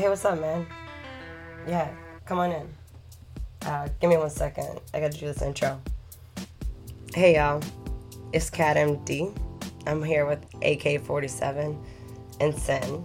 Hey, 0.00 0.08
what's 0.08 0.24
up, 0.24 0.40
man? 0.40 0.66
Yeah, 1.68 1.90
come 2.24 2.38
on 2.38 2.52
in. 2.52 2.66
Uh, 3.66 3.86
give 4.00 4.08
me 4.08 4.16
one 4.16 4.30
second. 4.30 4.80
I 4.94 5.00
gotta 5.00 5.18
do 5.18 5.26
this 5.26 5.42
intro. 5.42 5.78
Hey, 7.14 7.34
y'all. 7.34 7.62
It's 8.32 8.48
Cat 8.48 8.78
MD. 8.78 9.36
I'm 9.86 10.02
here 10.02 10.24
with 10.24 10.42
AK 10.62 11.02
47 11.04 11.78
and 12.40 12.58
Sin. 12.58 13.04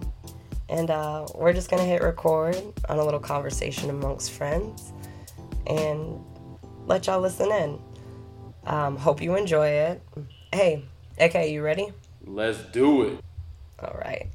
And 0.70 0.90
uh, 0.90 1.26
we're 1.36 1.52
just 1.52 1.70
gonna 1.70 1.84
hit 1.84 2.02
record 2.02 2.56
on 2.88 2.98
a 2.98 3.04
little 3.04 3.20
conversation 3.20 3.90
amongst 3.90 4.32
friends 4.32 4.94
and 5.68 6.24
let 6.86 7.08
y'all 7.08 7.20
listen 7.20 7.52
in. 7.52 7.78
Um, 8.68 8.96
hope 8.96 9.22
you 9.22 9.36
enjoy 9.36 9.68
it. 9.68 10.02
Hey, 10.54 10.86
AK, 11.20 11.50
you 11.50 11.62
ready? 11.62 11.92
Let's 12.26 12.60
do 12.72 13.02
it. 13.02 13.20
All 13.80 14.00
right. 14.00 14.30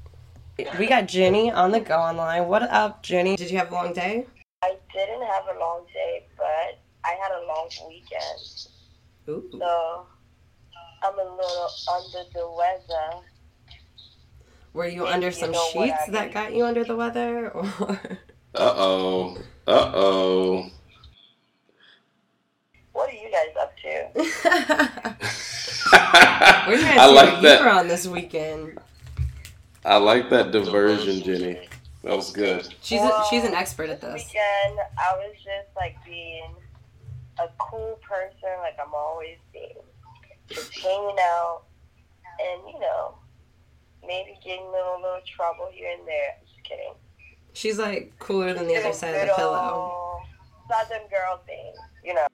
We 0.79 0.87
got 0.87 1.07
Jenny 1.07 1.51
on 1.51 1.71
the 1.71 1.81
go 1.81 1.97
online. 1.97 2.47
What 2.49 2.63
up, 2.63 3.03
Jenny? 3.03 3.37
Did 3.37 3.51
you 3.51 3.59
have 3.59 3.71
a 3.71 3.75
long 3.75 3.93
day? 3.93 4.27
I 4.63 4.77
didn't 4.93 5.23
have 5.27 5.45
a 5.55 5.59
long 5.59 5.87
day, 5.93 6.27
but 6.37 6.79
I 7.05 7.17
had 7.23 7.33
a 7.43 7.47
long 7.47 7.69
weekend. 7.89 8.69
Ooh. 9.29 9.49
So 9.53 10.07
I'm 11.03 11.15
a 11.19 11.25
little 11.37 11.69
under 11.95 12.29
the 12.35 12.51
weather. 12.57 13.25
Were 14.73 14.87
you 14.87 15.07
If 15.07 15.13
under 15.15 15.27
you 15.29 15.33
some 15.33 15.53
sheets 15.73 16.07
that 16.09 16.25
mean. 16.27 16.33
got 16.35 16.55
you 16.55 16.65
under 16.67 16.85
the 16.85 16.97
weather? 16.97 17.51
Or 17.51 17.65
Uh 18.55 18.75
oh. 18.77 19.37
Uh 19.67 19.91
oh. 19.95 20.67
What 22.93 23.09
are 23.09 23.13
you 23.13 23.31
guys 23.31 23.57
up 23.61 23.77
to? 23.79 24.11
we're 26.69 26.79
trying 26.79 26.95
to 26.97 27.01
I 27.01 27.07
see 27.09 27.15
like 27.15 27.33
what 27.33 27.43
you 27.43 27.57
were 27.59 27.65
that. 27.65 27.79
on 27.79 27.89
this 27.89 28.07
weekend. 28.07 28.79
I 29.85 29.97
like 29.97 30.29
that 30.31 30.51
diversion, 30.53 31.23
Jenny. 31.23 31.69
That 32.03 32.17
was 32.17 32.33
good. 32.33 32.67
She's 32.83 33.01
a, 33.01 33.23
she's 33.29 33.45
an 33.45 33.55
expert 33.55 33.91
at 33.91 34.01
This 34.01 34.13
this. 34.13 34.27
weekend, 34.27 34.79
I 34.99 35.17
was 35.17 35.35
just 35.37 35.75
like 35.77 35.97
being 36.05 36.55
a 37.39 37.49
cool 37.59 37.99
person, 38.03 38.49
like 38.61 38.77
I'm 38.83 38.93
always 38.95 39.37
being, 39.53 39.77
just 40.49 40.73
hanging 40.79 41.17
out, 41.21 41.63
and 42.41 42.63
you 42.73 42.81
know, 42.81 43.15
maybe 44.07 44.39
getting 44.45 44.61
in 44.61 44.67
a 44.69 44.71
little 44.71 45.01
little 45.03 45.21
trouble 45.27 45.69
here 45.73 45.91
and 45.99 46.07
there. 46.07 46.37
Just 46.47 46.65
kidding. 46.65 46.93
She's 47.53 47.79
like 47.79 48.13
cooler 48.19 48.55
than 48.55 48.67
the 48.67 48.77
other 48.77 48.93
side 48.93 49.15
of 49.15 49.29
the 49.29 49.35
pillow. 49.35 50.21
Southern 50.71 51.07
girl 51.09 51.41
thing, 51.47 51.73
you 52.05 52.15
know. 52.15 52.27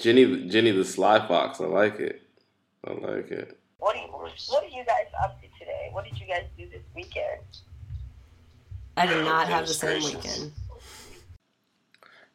Jenny, 0.00 0.48
Jenny 0.48 0.70
the 0.70 0.84
Sly 0.84 1.26
Fox. 1.26 1.60
I 1.60 1.64
like 1.64 1.98
it. 2.00 2.22
I 2.86 2.92
like 2.92 3.30
it. 3.30 3.58
What 3.78 3.94
do 3.94 4.00
you, 4.00 4.06
what 4.08 4.64
are 4.64 4.68
you 4.68 4.84
guys 4.84 5.06
up 5.22 5.40
to 5.40 5.47
today? 5.88 5.94
What 5.94 6.04
did 6.04 6.18
you 6.20 6.26
guys 6.26 6.44
do 6.56 6.68
this 6.68 6.82
weekend? 6.94 7.40
I 8.96 9.06
did 9.06 9.24
not 9.24 9.48
have 9.48 9.66
the 9.66 9.74
same 9.74 10.02
weekend. 10.02 10.52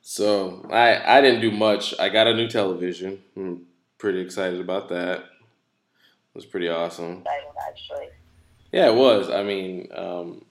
So 0.02 0.66
I 0.72 1.18
I 1.18 1.22
didn't 1.22 1.42
do 1.42 1.52
much. 1.52 1.94
I 2.00 2.10
got 2.10 2.28
a 2.28 2.34
new 2.34 2.48
television. 2.48 3.22
I'm 3.36 3.66
pretty 3.98 4.20
excited 4.20 4.60
about 4.60 4.90
that. 4.90 5.20
It 5.20 6.36
was 6.36 6.46
pretty 6.46 6.70
awesome. 6.70 7.20
Exciting, 7.20 7.50
actually. 7.68 8.08
Yeah, 8.72 8.90
it 8.90 8.96
was. 8.96 9.30
I 9.30 9.44
mean, 9.44 9.90
um, 9.96 10.46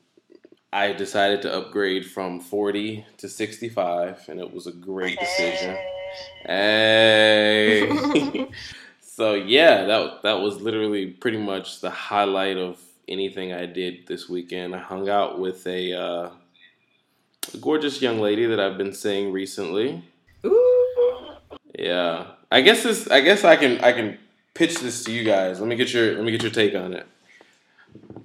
I 0.73 0.92
decided 0.92 1.42
to 1.42 1.53
upgrade 1.53 2.06
from 2.06 2.41
40 2.41 3.05
to 3.19 3.28
65, 3.28 4.28
and 4.28 4.39
it 4.39 4.53
was 4.53 4.67
a 4.69 4.73
great 4.73 5.19
decision. 5.19 5.77
Hey. 6.47 7.86
Hey. 7.86 8.47
so 9.00 9.34
yeah, 9.34 9.84
that 9.86 10.23
that 10.23 10.41
was 10.41 10.61
literally 10.61 11.06
pretty 11.06 11.39
much 11.39 11.80
the 11.80 11.91
highlight 11.91 12.58
of 12.58 12.78
anything 13.08 13.53
I 13.53 13.67
did 13.67 14.06
this 14.06 14.28
weekend. 14.28 14.75
I 14.75 14.78
hung 14.78 15.08
out 15.08 15.39
with 15.39 15.67
a, 15.67 15.92
uh, 15.92 16.31
a 17.53 17.56
gorgeous 17.61 18.00
young 18.03 18.20
lady 18.20 18.47
that 18.47 18.61
I've 18.61 18.78
been 18.78 18.92
seeing 18.92 19.33
recently. 19.33 20.05
Ooh. 20.45 21.30
Yeah, 21.78 22.27
I 22.51 22.61
guess 22.61 22.83
this. 22.83 23.08
I 23.08 23.20
guess 23.20 23.45
I 23.45 23.57
can. 23.57 23.80
I 23.83 23.92
can 23.92 24.18
pitch 24.55 24.79
this 24.80 25.05
to 25.05 25.12
you 25.12 25.24
guys. 25.24 25.58
Let 25.58 25.68
me 25.68 25.77
get 25.77 25.92
your. 25.92 26.14
Let 26.14 26.24
me 26.24 26.30
get 26.30 26.42
your 26.42 26.51
take 26.52 26.74
on 26.74 26.92
it. 26.95 27.07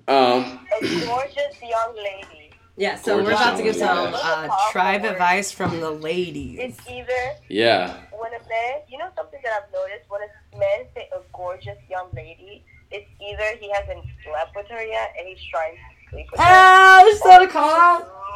Um. 0.07 0.59
A 0.81 1.05
gorgeous 1.05 1.61
young 1.61 1.95
lady. 1.95 2.51
Yeah, 2.79 2.95
so 2.95 3.17
we're 3.17 3.31
about 3.31 3.57
to 3.57 3.63
give 3.63 3.75
some 3.75 4.13
uh, 4.13 4.47
tribe 4.71 5.03
advice 5.03 5.51
from 5.51 5.79
the 5.79 5.89
ladies. 5.89 6.59
It's 6.61 6.79
either 6.87 7.31
Yeah. 7.49 7.97
when 8.11 8.31
a 8.33 8.39
man, 8.47 8.81
you 8.87 8.99
know 8.99 9.09
something 9.15 9.39
that 9.43 9.51
I've 9.63 9.73
noticed, 9.73 10.07
when 10.09 10.21
a 10.21 10.57
man 10.59 10.85
say 10.93 11.09
a 11.11 11.21
gorgeous 11.33 11.79
young 11.89 12.09
lady, 12.13 12.63
it's 12.91 13.09
either 13.21 13.57
he 13.59 13.71
hasn't 13.71 14.05
slept 14.23 14.55
with 14.55 14.67
her 14.67 14.83
yet 14.83 15.13
and 15.17 15.27
he's 15.27 15.43
trying 15.51 15.73
to 15.75 16.09
sleep 16.11 16.27
with 16.31 16.39
her. 16.39 17.03
There's 17.03 17.15
or 17.15 17.17
still 17.17 17.41
he's 17.41 17.53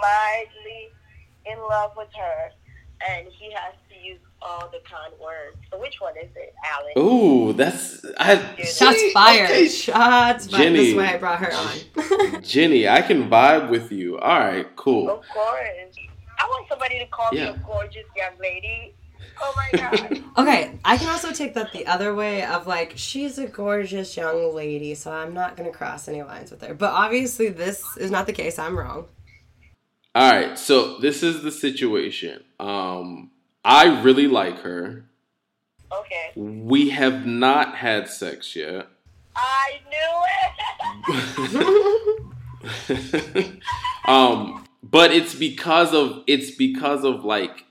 mildly 0.01 0.89
in 1.45 1.57
love 1.69 1.91
with 1.97 2.09
her 2.17 2.51
and 3.09 3.27
he 3.39 3.51
has 3.51 3.73
to 3.89 3.95
use 4.05 4.19
all 4.41 4.69
the 4.71 4.79
con 4.89 5.11
words. 5.21 5.57
So 5.71 5.79
which 5.79 5.95
one 5.99 6.13
is 6.17 6.29
it, 6.35 6.53
Alan? 6.65 6.91
Ooh, 6.97 7.53
that's 7.53 8.03
I. 8.19 8.35
Shots 8.57 8.99
see, 8.99 9.11
fired. 9.13 9.49
okay, 9.49 9.67
Shots 9.67 10.47
fired. 10.47 10.61
Jenny. 10.63 10.77
This 10.77 10.87
is 10.89 10.95
why 10.95 11.13
I 11.13 11.17
brought 11.17 11.39
her 11.39 11.53
on. 11.53 12.41
Jenny, 12.43 12.87
I 12.87 13.01
can 13.01 13.29
vibe 13.29 13.69
with 13.69 13.91
you. 13.91 14.17
All 14.19 14.39
right, 14.39 14.75
cool. 14.75 15.09
Of 15.09 15.23
course. 15.33 15.95
I 16.39 16.43
want 16.45 16.67
somebody 16.69 16.99
to 16.99 17.05
call 17.07 17.29
Yeah. 17.31 17.51
me 17.51 17.57
a 17.57 17.63
gorgeous 17.65 18.05
young 18.15 18.33
lady. 18.39 18.95
Oh 19.43 19.53
my 19.55 19.77
god. 19.77 20.23
Okay, 20.37 20.79
I 20.85 20.97
can 20.97 21.09
also 21.09 21.31
take 21.31 21.55
that 21.55 21.73
the 21.73 21.87
other 21.87 22.13
way 22.13 22.43
of 22.45 22.67
like 22.67 22.93
she's 22.95 23.37
a 23.37 23.47
gorgeous 23.47 24.15
young 24.15 24.55
lady, 24.55 24.93
so 24.95 25.11
I'm 25.11 25.33
not 25.33 25.57
gonna 25.57 25.71
cross 25.71 26.07
any 26.07 26.23
lines 26.23 26.51
with 26.51 26.61
her. 26.61 26.73
But 26.73 26.91
obviously, 26.93 27.49
this 27.49 27.83
is 27.97 28.11
not 28.11 28.27
the 28.27 28.33
case. 28.33 28.59
I'm 28.59 28.77
wrong. 28.77 29.05
All 30.13 30.31
right, 30.31 30.57
so 30.59 30.97
this 30.99 31.23
is 31.23 31.41
the 31.41 31.51
situation. 31.51 32.43
Um, 32.59 33.31
I 33.63 34.01
really 34.01 34.27
like 34.27 34.59
her. 34.59 35.05
okay. 35.91 36.31
We 36.35 36.89
have 36.89 37.25
not 37.25 37.75
had 37.75 38.09
sex 38.09 38.55
yet. 38.55 38.87
I 39.35 39.79
knew 39.89 40.23
it. 43.39 43.61
um, 44.05 44.67
but 44.83 45.11
it's 45.11 45.35
because 45.35 45.93
of 45.93 46.23
it's 46.27 46.51
because 46.51 47.03
of 47.03 47.23
like 47.23 47.65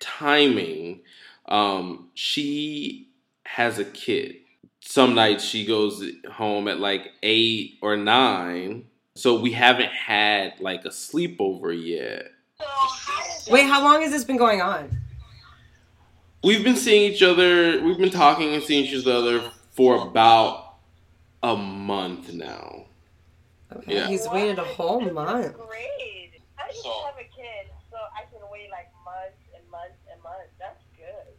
timing. 0.00 1.00
Um, 1.48 2.10
she 2.14 3.08
has 3.44 3.78
a 3.78 3.84
kid. 3.84 4.36
Some 4.80 5.14
nights 5.14 5.44
she 5.44 5.64
goes 5.66 6.02
home 6.32 6.68
at 6.68 6.78
like 6.80 7.12
eight 7.22 7.78
or 7.82 7.96
nine, 7.96 8.86
so 9.14 9.38
we 9.40 9.52
haven't 9.52 9.90
had 9.90 10.54
like 10.60 10.84
a 10.84 10.88
sleepover 10.90 11.72
yet. 11.74 12.28
So 12.60 12.64
how 12.66 13.22
does 13.24 13.48
Wait, 13.50 13.66
how 13.66 13.82
long 13.82 14.02
has 14.02 14.10
this 14.12 14.24
been 14.24 14.36
going 14.36 14.60
on? 14.62 14.98
We've 16.44 16.62
been 16.62 16.76
seeing 16.76 17.12
each 17.12 17.22
other. 17.22 17.82
We've 17.82 17.98
been 17.98 18.10
talking 18.10 18.54
and 18.54 18.62
seeing 18.62 18.84
each 18.84 19.06
other 19.06 19.50
for 19.72 20.06
about 20.06 20.76
a 21.42 21.56
month 21.56 22.32
now. 22.32 22.84
Okay, 23.74 23.94
Yeah. 23.96 24.06
he's 24.06 24.28
waited 24.28 24.58
a 24.58 24.64
whole 24.64 25.00
month. 25.00 25.56
Great. 25.56 26.32
I 26.58 26.68
just 26.68 26.82
So- 26.82 27.04
have 27.06 27.16
a 27.18 27.24
kid, 27.24 27.70
so 27.90 27.96
I 28.14 28.22
can 28.30 28.40
wait 28.52 28.70
like 28.70 28.90
months 29.04 29.42
and 29.56 29.68
months 29.70 29.98
and 30.12 30.22
months. 30.22 30.52
That's 30.60 30.82
good. 30.96 31.34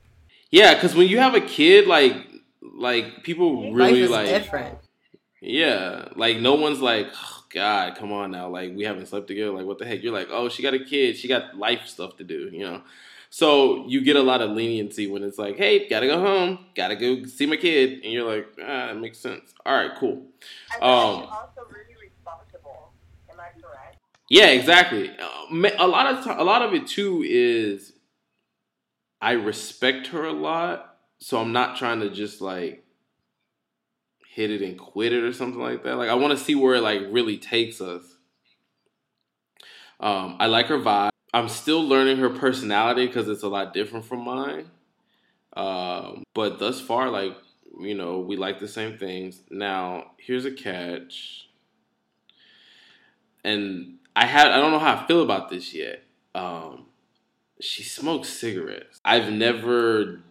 Yeah, 0.52 0.74
because 0.74 0.96
when 0.96 1.08
you 1.08 1.18
have 1.20 1.36
a 1.36 1.42
kid, 1.42 1.88
like 1.88 2.16
like 2.62 3.24
people 3.24 3.72
really 3.74 4.02
Life 4.02 4.04
is 4.04 4.10
like 4.12 4.28
different. 4.28 4.78
yeah, 5.42 6.10
like 6.16 6.38
no 6.38 6.56
one's 6.56 6.80
like 6.82 7.08
oh, 7.14 7.44
God, 7.54 7.96
come 7.98 8.12
on 8.12 8.32
now, 8.32 8.50
like 8.50 8.76
we 8.76 8.84
haven't 8.84 9.08
slept 9.08 9.28
together, 9.28 9.52
like 9.52 9.66
what 9.66 9.78
the 9.80 9.86
heck? 9.86 10.04
You're 10.04 10.14
like, 10.14 10.28
oh, 10.32 10.50
she 10.50 10.64
got 10.64 10.74
a 10.74 10.80
kid, 10.80 11.18
she 11.18 11.28
got 11.28 11.58
life 11.58 11.88
stuff 11.88 12.18
to 12.18 12.24
do, 12.24 12.50
you 12.52 12.60
know. 12.66 12.82
So 13.30 13.86
you 13.90 14.02
get 14.02 14.16
a 14.16 14.22
lot 14.22 14.42
of 14.42 14.52
leniency 14.52 15.06
when 15.08 15.22
it's 15.22 15.38
like, 15.38 15.58
hey, 15.58 15.88
gotta 15.90 16.08
go 16.08 16.20
home, 16.20 16.60
gotta 16.76 16.96
go 16.96 17.26
see 17.26 17.46
my 17.46 17.58
kid, 17.58 18.04
and 18.04 18.14
you're 18.14 18.30
like, 18.30 18.48
ah, 18.62 18.88
that 18.88 18.98
makes 18.98 19.18
sense. 19.20 19.54
All 19.66 19.76
right, 19.76 19.92
cool. 20.00 20.24
I 20.72 20.76
Um, 20.78 20.84
also 20.84 21.62
really 21.70 21.96
responsible. 22.02 22.94
Am 23.30 23.38
I 23.40 23.50
correct? 23.62 23.98
Yeah, 24.30 24.48
exactly. 24.48 25.10
Uh, 25.10 25.70
A 25.78 25.88
lot 25.88 26.14
of 26.14 26.24
ti- 26.24 26.30
a 26.38 26.44
lot 26.44 26.62
of 26.62 26.74
it 26.74 26.88
too 26.88 27.24
is 27.28 27.92
I 29.22 29.32
respect 29.32 30.08
her 30.08 30.26
a 30.26 30.34
lot, 30.34 30.98
so 31.20 31.40
I'm 31.40 31.52
not 31.52 31.78
trying 31.78 32.00
to 32.02 32.10
just 32.10 32.42
like 32.42 32.84
hit 34.28 34.52
it 34.52 34.62
and 34.62 34.78
quit 34.78 35.14
it 35.14 35.24
or 35.24 35.34
something 35.34 35.60
like 35.60 35.84
that. 35.84 35.98
Like 35.98 36.10
I 36.10 36.16
want 36.16 36.38
to 36.38 36.44
see 36.44 36.56
where 36.56 36.76
it 36.76 36.82
like 36.82 37.02
really 37.10 37.38
takes 37.38 37.82
us. 37.82 38.04
Um, 40.00 40.38
I 40.40 40.46
like 40.46 40.68
her 40.68 40.78
vibe. 40.78 41.10
I'm 41.34 41.50
still 41.50 41.84
learning 41.84 42.18
her 42.18 42.30
personality 42.30 43.08
because 43.08 43.28
it's 43.28 43.44
a 43.44 43.50
lot 43.50 43.74
different 43.74 44.06
from 44.06 44.24
mine. 44.24 44.70
Um, 45.56 46.24
but 46.36 46.60
thus 46.60 46.80
far, 46.80 47.10
like 47.10 47.36
you 47.80 47.96
know, 47.96 48.20
we 48.20 48.38
like 48.38 48.60
the 48.60 48.68
same 48.68 48.98
things. 48.98 49.42
Now, 49.50 50.12
here's 50.18 50.46
a 50.46 50.52
catch 50.52 51.48
and 53.48 53.98
I 54.16 54.26
had 54.26 54.52
I 54.52 54.60
don't 54.60 54.72
know 54.72 54.80
how 54.80 54.96
I 54.96 55.08
feel 55.08 55.24
about 55.24 55.50
this 55.50 55.74
yet. 55.74 56.04
Um, 56.36 56.87
she 57.60 57.84
smokes 57.84 58.30
cigarettes. 58.30 59.00
I've 59.04 59.32
never 59.32 60.22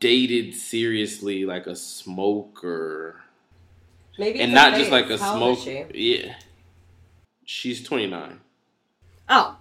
dated 0.00 0.54
seriously 0.54 1.44
like 1.44 1.66
a 1.66 1.76
smoker, 1.76 3.22
Maybe 4.18 4.40
and 4.40 4.52
not 4.52 4.74
just 4.74 4.90
like 4.90 5.10
a 5.10 5.18
How 5.18 5.40
old 5.40 5.58
is 5.58 5.62
smoke. 5.64 5.90
she? 5.94 6.16
Yeah, 6.24 6.34
she's 7.44 7.82
twenty 7.82 8.06
nine. 8.06 8.40
Oh, 9.28 9.56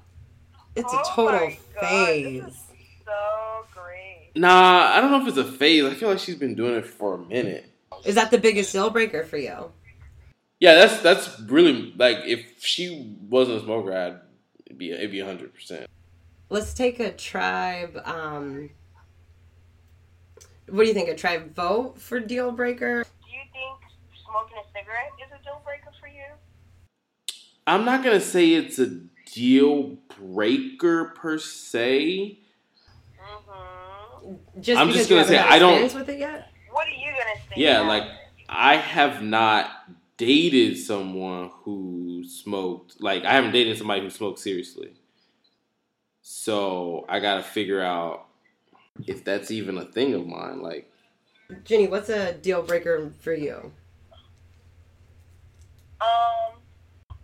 it's 0.75 0.91
a 0.93 0.97
Oh 0.97 1.03
total 1.15 1.39
my 1.47 1.57
God, 1.73 1.81
this 1.81 1.89
phase. 1.89 2.43
is 2.43 2.57
So 3.05 3.65
great. 3.73 4.31
Nah, 4.35 4.91
I 4.93 5.01
don't 5.01 5.11
know 5.11 5.21
if 5.21 5.27
it's 5.27 5.37
a 5.37 5.43
phase. 5.51 5.83
I 5.85 5.93
feel 5.93 6.09
like 6.09 6.19
she's 6.19 6.35
been 6.35 6.55
doing 6.55 6.75
it 6.75 6.85
for 6.85 7.15
a 7.15 7.17
minute. 7.19 7.69
Is 8.03 8.15
that 8.15 8.29
the 8.31 8.37
biggest 8.37 8.71
deal 8.71 8.89
breaker 8.89 9.23
for 9.23 9.37
you? 9.37 9.71
Yeah, 10.59 10.75
that's 10.75 10.99
that's 11.01 11.39
really 11.41 11.93
like 11.97 12.19
if 12.25 12.63
she 12.63 13.17
wasn't 13.29 13.57
a 13.61 13.63
smoker, 13.63 13.93
I'd 13.93 14.19
it'd 14.65 14.77
be 14.77 14.91
it'd 14.91 15.11
be 15.11 15.19
hundred 15.19 15.53
percent. 15.53 15.87
Let's 16.49 16.73
take 16.73 16.99
a 16.99 17.11
tribe. 17.11 17.99
Um, 18.05 18.69
what 20.69 20.83
do 20.83 20.87
you 20.87 20.93
think? 20.93 21.09
A 21.09 21.15
tribe 21.15 21.55
vote 21.55 21.99
for 21.99 22.19
deal 22.19 22.51
breaker? 22.51 23.03
Do 23.03 23.31
you 23.31 23.41
think 23.51 23.79
smoking 24.23 24.57
a 24.57 24.67
cigarette 24.77 25.11
is 25.25 25.31
a 25.39 25.43
deal 25.43 25.61
breaker 25.65 25.91
for 25.99 26.07
you? 26.07 26.23
I'm 27.67 27.83
not 27.83 28.03
gonna 28.03 28.21
say 28.21 28.53
it's 28.53 28.77
a 28.79 28.99
deal 29.33 29.97
breaker 30.19 31.13
per 31.15 31.39
se. 31.39 32.39
Mm-hmm. 33.19 34.61
Just 34.61 34.79
I'm 34.79 34.91
just 34.91 35.09
gonna 35.09 35.25
say, 35.25 35.37
I 35.37 35.59
don't- 35.59 35.93
with 35.93 36.09
it 36.09 36.19
yet. 36.19 36.51
What 36.71 36.87
are 36.87 36.91
you 36.91 37.11
gonna 37.11 37.39
say? 37.49 37.55
Yeah, 37.61 37.81
now? 37.81 37.87
like 37.87 38.03
I 38.47 38.75
have 38.75 39.23
not 39.23 39.71
dated 40.17 40.77
someone 40.77 41.49
who 41.63 42.23
smoked. 42.27 43.01
Like 43.01 43.25
I 43.25 43.33
haven't 43.33 43.51
dated 43.51 43.77
somebody 43.77 44.01
who 44.01 44.09
smoked 44.09 44.39
seriously. 44.39 44.93
So 46.27 47.05
I 47.07 47.19
gotta 47.19 47.43
figure 47.43 47.83
out 47.83 48.25
if 49.05 49.23
that's 49.23 49.51
even 49.51 49.77
a 49.77 49.85
thing 49.85 50.15
of 50.15 50.25
mine. 50.25 50.59
Like 50.59 50.91
Jenny, 51.63 51.85
what's 51.85 52.09
a 52.09 52.33
deal 52.33 52.63
breaker 52.63 53.13
for 53.19 53.35
you? 53.35 53.71
Um, 56.01 56.57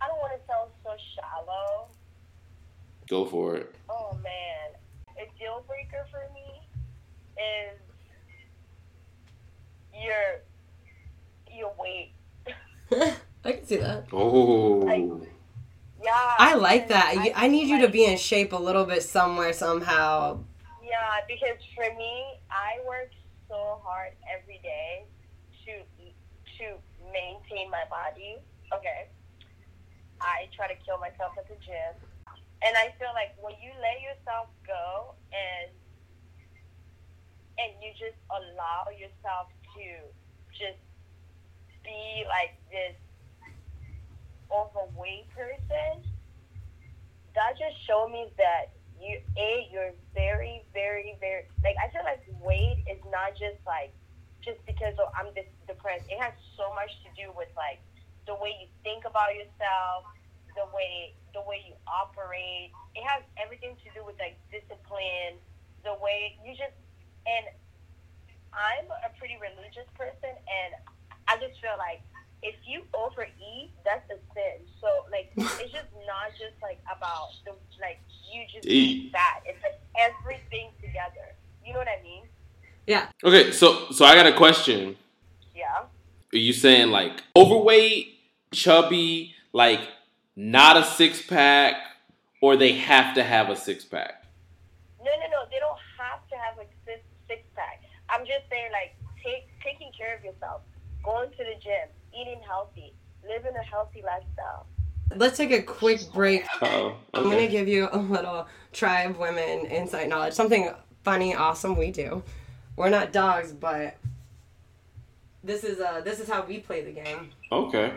I 0.00 0.06
don't 0.06 0.18
want 0.18 0.40
to 0.40 0.46
sound 0.46 0.70
so 0.84 0.90
shallow. 1.16 1.88
go 3.08 3.24
for 3.24 3.56
it. 3.56 3.74
Oh 3.90 4.16
man, 4.22 4.70
a 5.18 5.26
deal 5.36 5.64
breaker 5.66 6.06
for 6.08 6.22
me 6.32 6.62
is 7.36 7.80
your 10.00 10.42
your 11.50 11.74
weight. 11.76 12.12
I 13.44 13.50
can 13.50 13.66
see 13.66 13.78
that. 13.78 14.06
Oh. 14.12 15.26
Yeah. 16.02 16.34
I 16.38 16.54
like 16.54 16.88
that. 16.88 17.14
You- 17.14 17.32
I 17.34 17.48
need 17.48 17.68
you 17.68 17.80
to 17.82 17.88
be 17.88 18.04
in 18.04 18.18
shape 18.18 18.52
a 18.52 18.56
little 18.56 18.84
bit 18.84 19.02
somewhere 19.02 19.52
somehow. 19.52 20.40
Yeah, 20.82 21.20
because 21.28 21.58
for 21.74 21.88
me, 21.96 22.40
I 22.50 22.80
work 22.86 23.10
so 23.48 23.80
hard 23.84 24.12
every 24.28 24.58
day 24.62 25.04
to 25.66 25.82
to 26.58 26.78
maintain 27.12 27.70
my 27.70 27.84
body. 27.90 28.38
Okay. 28.72 29.08
I 30.20 30.48
try 30.54 30.68
to 30.68 30.74
kill 30.86 30.98
myself 30.98 31.32
at 31.38 31.48
the 31.48 31.56
gym. 31.64 31.94
And 32.62 32.76
I 32.76 32.94
feel 32.98 33.10
like 33.14 33.34
when 33.42 33.54
you 33.60 33.72
let 33.80 34.00
yourself 34.00 34.48
go 34.66 35.14
and 35.32 35.70
and 37.58 37.72
you 37.82 37.90
just 37.98 38.16
allow 38.30 38.86
yourself 38.96 39.48
to 39.76 39.86
just 40.56 40.78
be 41.84 42.24
like 42.28 42.54
this 42.70 42.96
overweight 44.52 45.28
person, 45.34 46.04
that 47.34 47.56
just 47.58 47.76
showed 47.86 48.12
me 48.12 48.28
that 48.36 48.76
you 49.00 49.18
a 49.36 49.66
you're 49.72 49.96
very 50.14 50.62
very 50.72 51.16
very 51.18 51.48
like 51.64 51.74
I 51.82 51.90
feel 51.90 52.04
like 52.04 52.22
weight 52.38 52.84
is 52.86 53.02
not 53.10 53.34
just 53.34 53.58
like 53.66 53.90
just 54.44 54.62
because 54.66 54.94
oh, 54.98 55.10
I'm 55.18 55.34
this 55.34 55.48
depressed. 55.66 56.06
It 56.10 56.22
has 56.22 56.34
so 56.58 56.70
much 56.74 56.90
to 57.02 57.08
do 57.18 57.34
with 57.34 57.50
like 57.56 57.82
the 58.26 58.34
way 58.38 58.54
you 58.62 58.68
think 58.86 59.02
about 59.02 59.34
yourself, 59.34 60.06
the 60.54 60.66
way 60.70 61.14
the 61.34 61.42
way 61.42 61.64
you 61.66 61.74
operate. 61.90 62.70
It 62.94 63.02
has 63.02 63.26
everything 63.40 63.74
to 63.82 63.88
do 63.90 64.06
with 64.06 64.18
like 64.22 64.38
discipline, 64.54 65.40
the 65.82 65.98
way 65.98 66.38
you 66.44 66.54
just 66.54 66.76
and 67.26 67.50
I'm 68.52 68.86
a 69.02 69.10
pretty 69.18 69.40
religious 69.40 69.88
person 69.96 70.30
and 70.30 70.70
I 71.26 71.40
just 71.40 71.58
feel 71.58 71.74
like 71.80 72.04
if 72.42 72.58
you 72.66 72.82
overeat, 72.90 73.70
that's 73.86 74.04
a 74.10 74.18
sin. 74.34 74.66
So 74.82 75.06
like 75.10 75.30
it's 75.38 75.72
just 75.72 75.90
not 76.06 76.34
just 76.34 76.58
like 77.12 77.44
the 77.44 77.80
like 77.80 78.00
you 78.32 78.44
just 78.52 78.66
Eat. 78.66 79.06
eat 79.06 79.12
fat. 79.12 79.42
It's 79.46 79.62
like 79.62 79.80
everything 79.98 80.70
together. 80.80 81.34
You 81.64 81.72
know 81.72 81.78
what 81.78 81.88
I 81.88 82.02
mean? 82.02 82.24
Yeah. 82.86 83.08
Okay, 83.24 83.52
so 83.52 83.90
so 83.90 84.04
I 84.04 84.14
got 84.14 84.26
a 84.26 84.32
question. 84.32 84.96
Yeah. 85.54 85.84
Are 86.32 86.38
you 86.38 86.52
saying 86.52 86.90
like 86.90 87.22
overweight, 87.36 88.18
chubby, 88.52 89.34
like 89.52 89.80
not 90.34 90.76
a 90.76 90.84
six 90.84 91.22
pack, 91.22 91.74
or 92.40 92.56
they 92.56 92.72
have 92.72 93.14
to 93.14 93.22
have 93.22 93.50
a 93.50 93.56
six 93.56 93.84
pack? 93.84 94.24
No, 94.98 95.10
no, 95.10 95.26
no. 95.30 95.44
They 95.50 95.58
don't 95.58 95.78
have 95.98 96.26
to 96.30 96.36
have 96.36 96.56
like 96.56 96.70
six 96.86 97.00
six 97.28 97.42
pack. 97.54 97.82
I'm 98.08 98.26
just 98.26 98.48
saying 98.50 98.72
like 98.72 98.96
take 99.22 99.48
taking 99.62 99.92
care 99.96 100.16
of 100.16 100.24
yourself, 100.24 100.62
going 101.04 101.30
to 101.30 101.38
the 101.38 101.60
gym, 101.60 101.88
eating 102.18 102.40
healthy, 102.46 102.94
living 103.28 103.52
a 103.54 103.64
healthy 103.64 104.02
lifestyle. 104.04 104.66
Let's 105.16 105.36
take 105.36 105.52
a 105.52 105.62
quick 105.62 106.00
break. 106.12 106.44
Oh, 106.60 106.96
I'm 107.14 107.24
gonna 107.24 107.48
give 107.48 107.68
you 107.68 107.88
a 107.92 107.98
little 107.98 108.46
tribe 108.72 109.16
women 109.16 109.66
insight 109.66 110.08
knowledge. 110.08 110.34
Something 110.34 110.70
funny, 111.04 111.34
awesome 111.34 111.76
we 111.76 111.90
do. 111.90 112.22
We're 112.76 112.90
not 112.90 113.12
dogs, 113.12 113.52
but 113.52 113.96
this 115.44 115.64
is 115.64 115.80
uh 115.80 116.00
this 116.02 116.20
is 116.20 116.28
how 116.28 116.44
we 116.44 116.58
play 116.58 116.82
the 116.82 116.92
game. 116.92 117.30
Okay. 117.50 117.92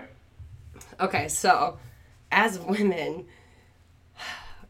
Okay, 1.00 1.28
so 1.28 1.78
as 2.32 2.60
women, 2.60 3.26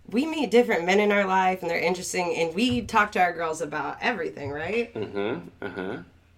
we 0.09 0.25
meet 0.25 0.51
different 0.51 0.85
men 0.85 0.99
in 0.99 1.11
our 1.11 1.25
life 1.25 1.61
and 1.61 1.69
they're 1.69 1.79
interesting 1.79 2.35
and 2.35 2.53
we 2.53 2.81
talk 2.81 3.11
to 3.13 3.19
our 3.19 3.33
girls 3.33 3.61
about 3.61 3.97
everything, 4.01 4.51
right? 4.51 4.93
Mm-hmm. 4.93 5.47
Uh-huh. 5.61 5.97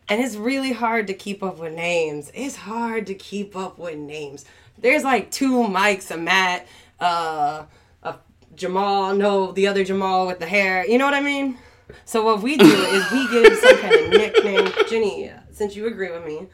And 0.09 0.23
it's 0.23 0.37
really 0.37 0.71
hard 0.71 1.07
to 1.07 1.13
keep 1.13 1.43
up 1.43 1.57
with 1.57 1.73
names. 1.73 2.31
It's 2.33 2.55
hard 2.55 3.07
to 3.07 3.13
keep 3.13 3.57
up 3.57 3.77
with 3.77 3.97
names. 3.97 4.45
There's 4.79 5.03
like 5.03 5.31
two 5.31 5.67
Mikes, 5.67 6.11
a 6.11 6.17
Matt, 6.17 6.67
uh, 6.99 7.65
a 8.03 8.15
Jamal, 8.55 9.15
no, 9.15 9.51
the 9.51 9.67
other 9.67 9.83
Jamal 9.83 10.27
with 10.27 10.39
the 10.39 10.45
hair. 10.45 10.85
You 10.87 10.97
know 10.97 11.05
what 11.05 11.13
I 11.13 11.21
mean? 11.21 11.57
So 12.05 12.23
what 12.23 12.41
we 12.41 12.57
do 12.57 12.65
is 12.65 13.11
we 13.11 13.27
give 13.29 13.57
some 13.57 13.77
kind 13.79 13.95
of 13.95 14.09
nickname. 14.11 14.71
Jenny, 14.89 15.31
since 15.51 15.75
you 15.75 15.87
agree 15.87 16.11
with 16.11 16.25
me, 16.25 16.47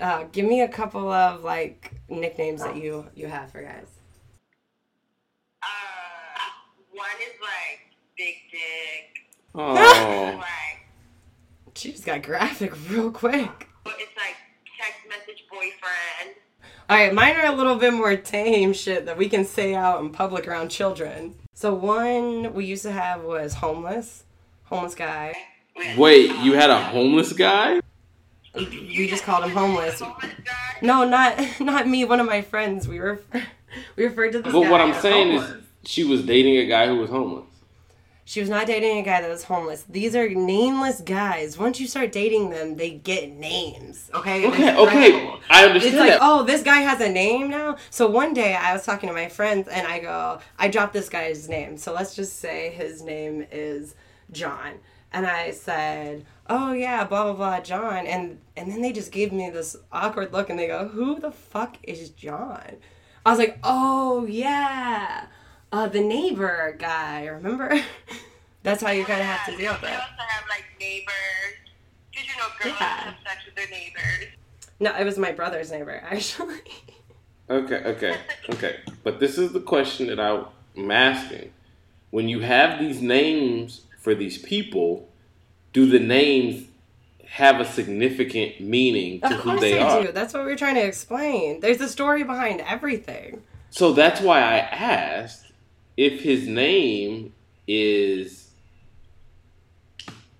uh, 0.00 0.24
give 0.30 0.44
me 0.46 0.60
a 0.62 0.68
couple 0.68 1.10
of 1.10 1.42
like 1.42 1.92
nicknames 2.08 2.62
that 2.62 2.76
you 2.76 3.06
you 3.14 3.26
have 3.26 3.50
for 3.50 3.62
guys. 3.62 3.86
Uh, 5.62 5.66
one 6.92 7.06
is 7.20 7.34
like 7.40 7.80
big 8.16 8.34
dick. 8.50 9.26
Oh. 9.54 9.72
Like 10.38 11.74
She 11.74 11.92
just 11.92 12.04
got 12.04 12.22
graphic 12.22 12.72
real 12.90 13.10
quick. 13.10 13.68
it's 13.86 14.16
like 14.16 14.36
text 14.78 15.00
message 15.08 15.44
boyfriend. 15.50 16.36
All 16.90 16.96
right, 16.96 17.12
mine 17.12 17.36
are 17.36 17.44
a 17.44 17.54
little 17.54 17.76
bit 17.76 17.92
more 17.92 18.16
tame 18.16 18.72
shit 18.72 19.04
that 19.04 19.18
we 19.18 19.28
can 19.28 19.44
say 19.44 19.74
out 19.74 20.00
in 20.00 20.08
public 20.08 20.48
around 20.48 20.70
children. 20.70 21.34
So 21.52 21.74
one 21.74 22.54
we 22.54 22.64
used 22.64 22.82
to 22.84 22.92
have 22.92 23.24
was 23.24 23.52
homeless, 23.52 24.24
homeless 24.64 24.94
guy. 24.94 25.34
Wait, 25.98 26.34
you 26.36 26.54
had 26.54 26.70
a 26.70 26.82
homeless 26.82 27.34
guy? 27.34 27.80
We 28.54 29.06
just 29.06 29.22
called 29.22 29.44
him 29.44 29.50
homeless. 29.50 30.02
No, 30.80 31.04
not 31.04 31.38
not 31.60 31.86
me. 31.86 32.06
One 32.06 32.20
of 32.20 32.26
my 32.26 32.40
friends. 32.40 32.88
We 32.88 33.00
were 33.00 33.20
we 33.96 34.04
referred 34.06 34.32
to 34.32 34.40
this. 34.40 34.50
But 34.50 34.62
guy 34.62 34.70
what 34.70 34.80
I'm 34.80 34.94
saying 35.02 35.32
homeless. 35.32 35.50
is 35.50 35.64
she 35.84 36.04
was 36.04 36.24
dating 36.24 36.56
a 36.56 36.64
guy 36.64 36.86
who 36.86 36.96
was 36.96 37.10
homeless. 37.10 37.47
She 38.28 38.40
was 38.40 38.50
not 38.50 38.66
dating 38.66 38.98
a 38.98 39.02
guy 39.02 39.22
that 39.22 39.30
was 39.30 39.44
homeless. 39.44 39.84
These 39.88 40.14
are 40.14 40.28
nameless 40.28 41.00
guys. 41.00 41.56
Once 41.56 41.80
you 41.80 41.86
start 41.86 42.12
dating 42.12 42.50
them, 42.50 42.76
they 42.76 42.90
get 42.90 43.30
names. 43.30 44.10
Okay. 44.14 44.46
Okay, 44.46 44.76
okay. 44.76 45.30
I 45.48 45.64
It's 45.64 45.68
understand 45.68 45.96
like, 45.96 46.10
that. 46.10 46.18
oh, 46.20 46.42
this 46.42 46.62
guy 46.62 46.80
has 46.80 47.00
a 47.00 47.08
name 47.08 47.48
now. 47.48 47.78
So 47.88 48.06
one 48.06 48.34
day 48.34 48.54
I 48.54 48.74
was 48.74 48.84
talking 48.84 49.08
to 49.08 49.14
my 49.14 49.30
friends 49.30 49.66
and 49.66 49.86
I 49.86 50.00
go, 50.00 50.40
I 50.58 50.68
dropped 50.68 50.92
this 50.92 51.08
guy's 51.08 51.48
name. 51.48 51.78
So 51.78 51.94
let's 51.94 52.14
just 52.14 52.38
say 52.38 52.68
his 52.70 53.00
name 53.00 53.46
is 53.50 53.94
John. 54.30 54.74
And 55.10 55.26
I 55.26 55.52
said, 55.52 56.26
oh 56.50 56.74
yeah, 56.74 57.04
blah 57.04 57.24
blah 57.24 57.32
blah, 57.32 57.60
John. 57.60 58.06
And 58.06 58.40
and 58.58 58.70
then 58.70 58.82
they 58.82 58.92
just 58.92 59.10
gave 59.10 59.32
me 59.32 59.48
this 59.48 59.74
awkward 59.90 60.34
look 60.34 60.50
and 60.50 60.58
they 60.58 60.66
go, 60.66 60.86
who 60.88 61.18
the 61.18 61.32
fuck 61.32 61.78
is 61.82 62.10
John? 62.10 62.76
I 63.24 63.30
was 63.30 63.38
like, 63.38 63.58
oh 63.64 64.26
yeah, 64.26 65.28
uh, 65.72 65.88
the 65.88 66.00
neighbor 66.00 66.76
guy. 66.78 67.26
Remember? 67.26 67.80
That's 68.62 68.82
how 68.82 68.90
you 68.90 69.04
kind 69.04 69.20
of 69.20 69.26
have 69.26 69.46
to 69.46 69.56
deal 69.56 69.72
with 69.72 69.82
it. 69.84 69.86
it. 69.86 69.92
also 69.92 70.22
have 70.28 70.44
like 70.48 70.64
neighbors. 70.80 71.12
Did 72.14 72.24
you 72.26 72.32
know 72.38 72.48
girls 72.62 72.76
Yeah. 72.80 72.86
have 73.00 73.14
sex 73.24 73.44
with 73.46 73.54
their 73.54 73.68
neighbors? 73.68 74.26
No, 74.80 74.94
it 74.96 75.04
was 75.04 75.18
my 75.18 75.32
brother's 75.32 75.70
neighbor 75.70 76.02
actually. 76.10 76.60
Okay, 77.50 77.76
okay, 77.76 78.16
okay. 78.50 78.76
But 79.04 79.20
this 79.20 79.38
is 79.38 79.52
the 79.52 79.60
question 79.60 80.08
that 80.08 80.20
I'm 80.20 80.90
asking. 80.90 81.52
When 82.10 82.28
you 82.28 82.40
have 82.40 82.78
these 82.78 83.00
names 83.02 83.82
for 84.00 84.14
these 84.14 84.38
people, 84.38 85.08
do 85.72 85.86
the 85.86 85.98
names 85.98 86.66
have 87.26 87.60
a 87.60 87.64
significant 87.64 88.60
meaning 88.60 89.20
to 89.20 89.26
Of 89.34 89.40
who 89.40 89.60
they 89.60 89.72
they 89.72 89.78
are? 89.78 90.02
do. 90.06 90.12
That's 90.12 90.32
what 90.34 90.46
we 90.46 90.52
are 90.52 90.56
trying 90.56 90.76
to 90.76 90.84
explain. 90.84 91.60
There's 91.60 91.80
a 91.80 91.88
story 91.88 92.22
behind 92.24 92.60
everything. 92.62 93.42
So 93.70 93.92
that's 93.92 94.20
why 94.22 94.40
I 94.40 94.58
asked 94.58 95.47
if 95.98 96.20
his 96.22 96.46
name 96.46 97.32
is 97.66 98.50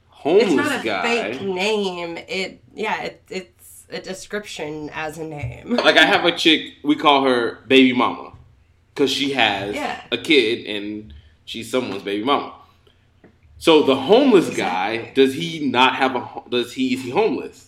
homeless 0.09 0.45
It's 0.45 0.55
not 0.55 0.81
a 0.81 0.85
guy, 0.85 1.33
fake 1.33 1.43
name. 1.43 2.17
It 2.17 2.63
yeah, 2.75 3.03
it, 3.03 3.23
it's 3.29 3.85
a 3.91 4.01
description 4.01 4.89
as 4.95 5.19
a 5.19 5.25
name. 5.25 5.77
like 5.77 5.97
I 5.97 6.05
have 6.07 6.25
a 6.25 6.33
chick, 6.37 6.75
we 6.85 6.95
call 6.95 7.25
her 7.25 7.59
baby 7.67 7.93
mama 7.93 8.33
because 8.95 9.11
she 9.11 9.33
has 9.33 9.75
Yeah. 9.75 10.01
a 10.13 10.17
kid 10.19 10.65
and 10.67 11.13
she's 11.45 11.71
someone's 11.71 12.05
baby 12.05 12.25
mama. 12.25 12.55
So 13.59 13.83
the 13.83 13.97
homeless 13.97 14.57
guy, 14.57 15.11
does 15.15 15.35
he 15.35 15.69
not 15.69 15.97
have 15.97 16.15
a? 16.15 16.43
Does 16.49 16.73
he 16.75 16.95
is 16.95 17.03
he 17.03 17.11
homeless? 17.11 17.68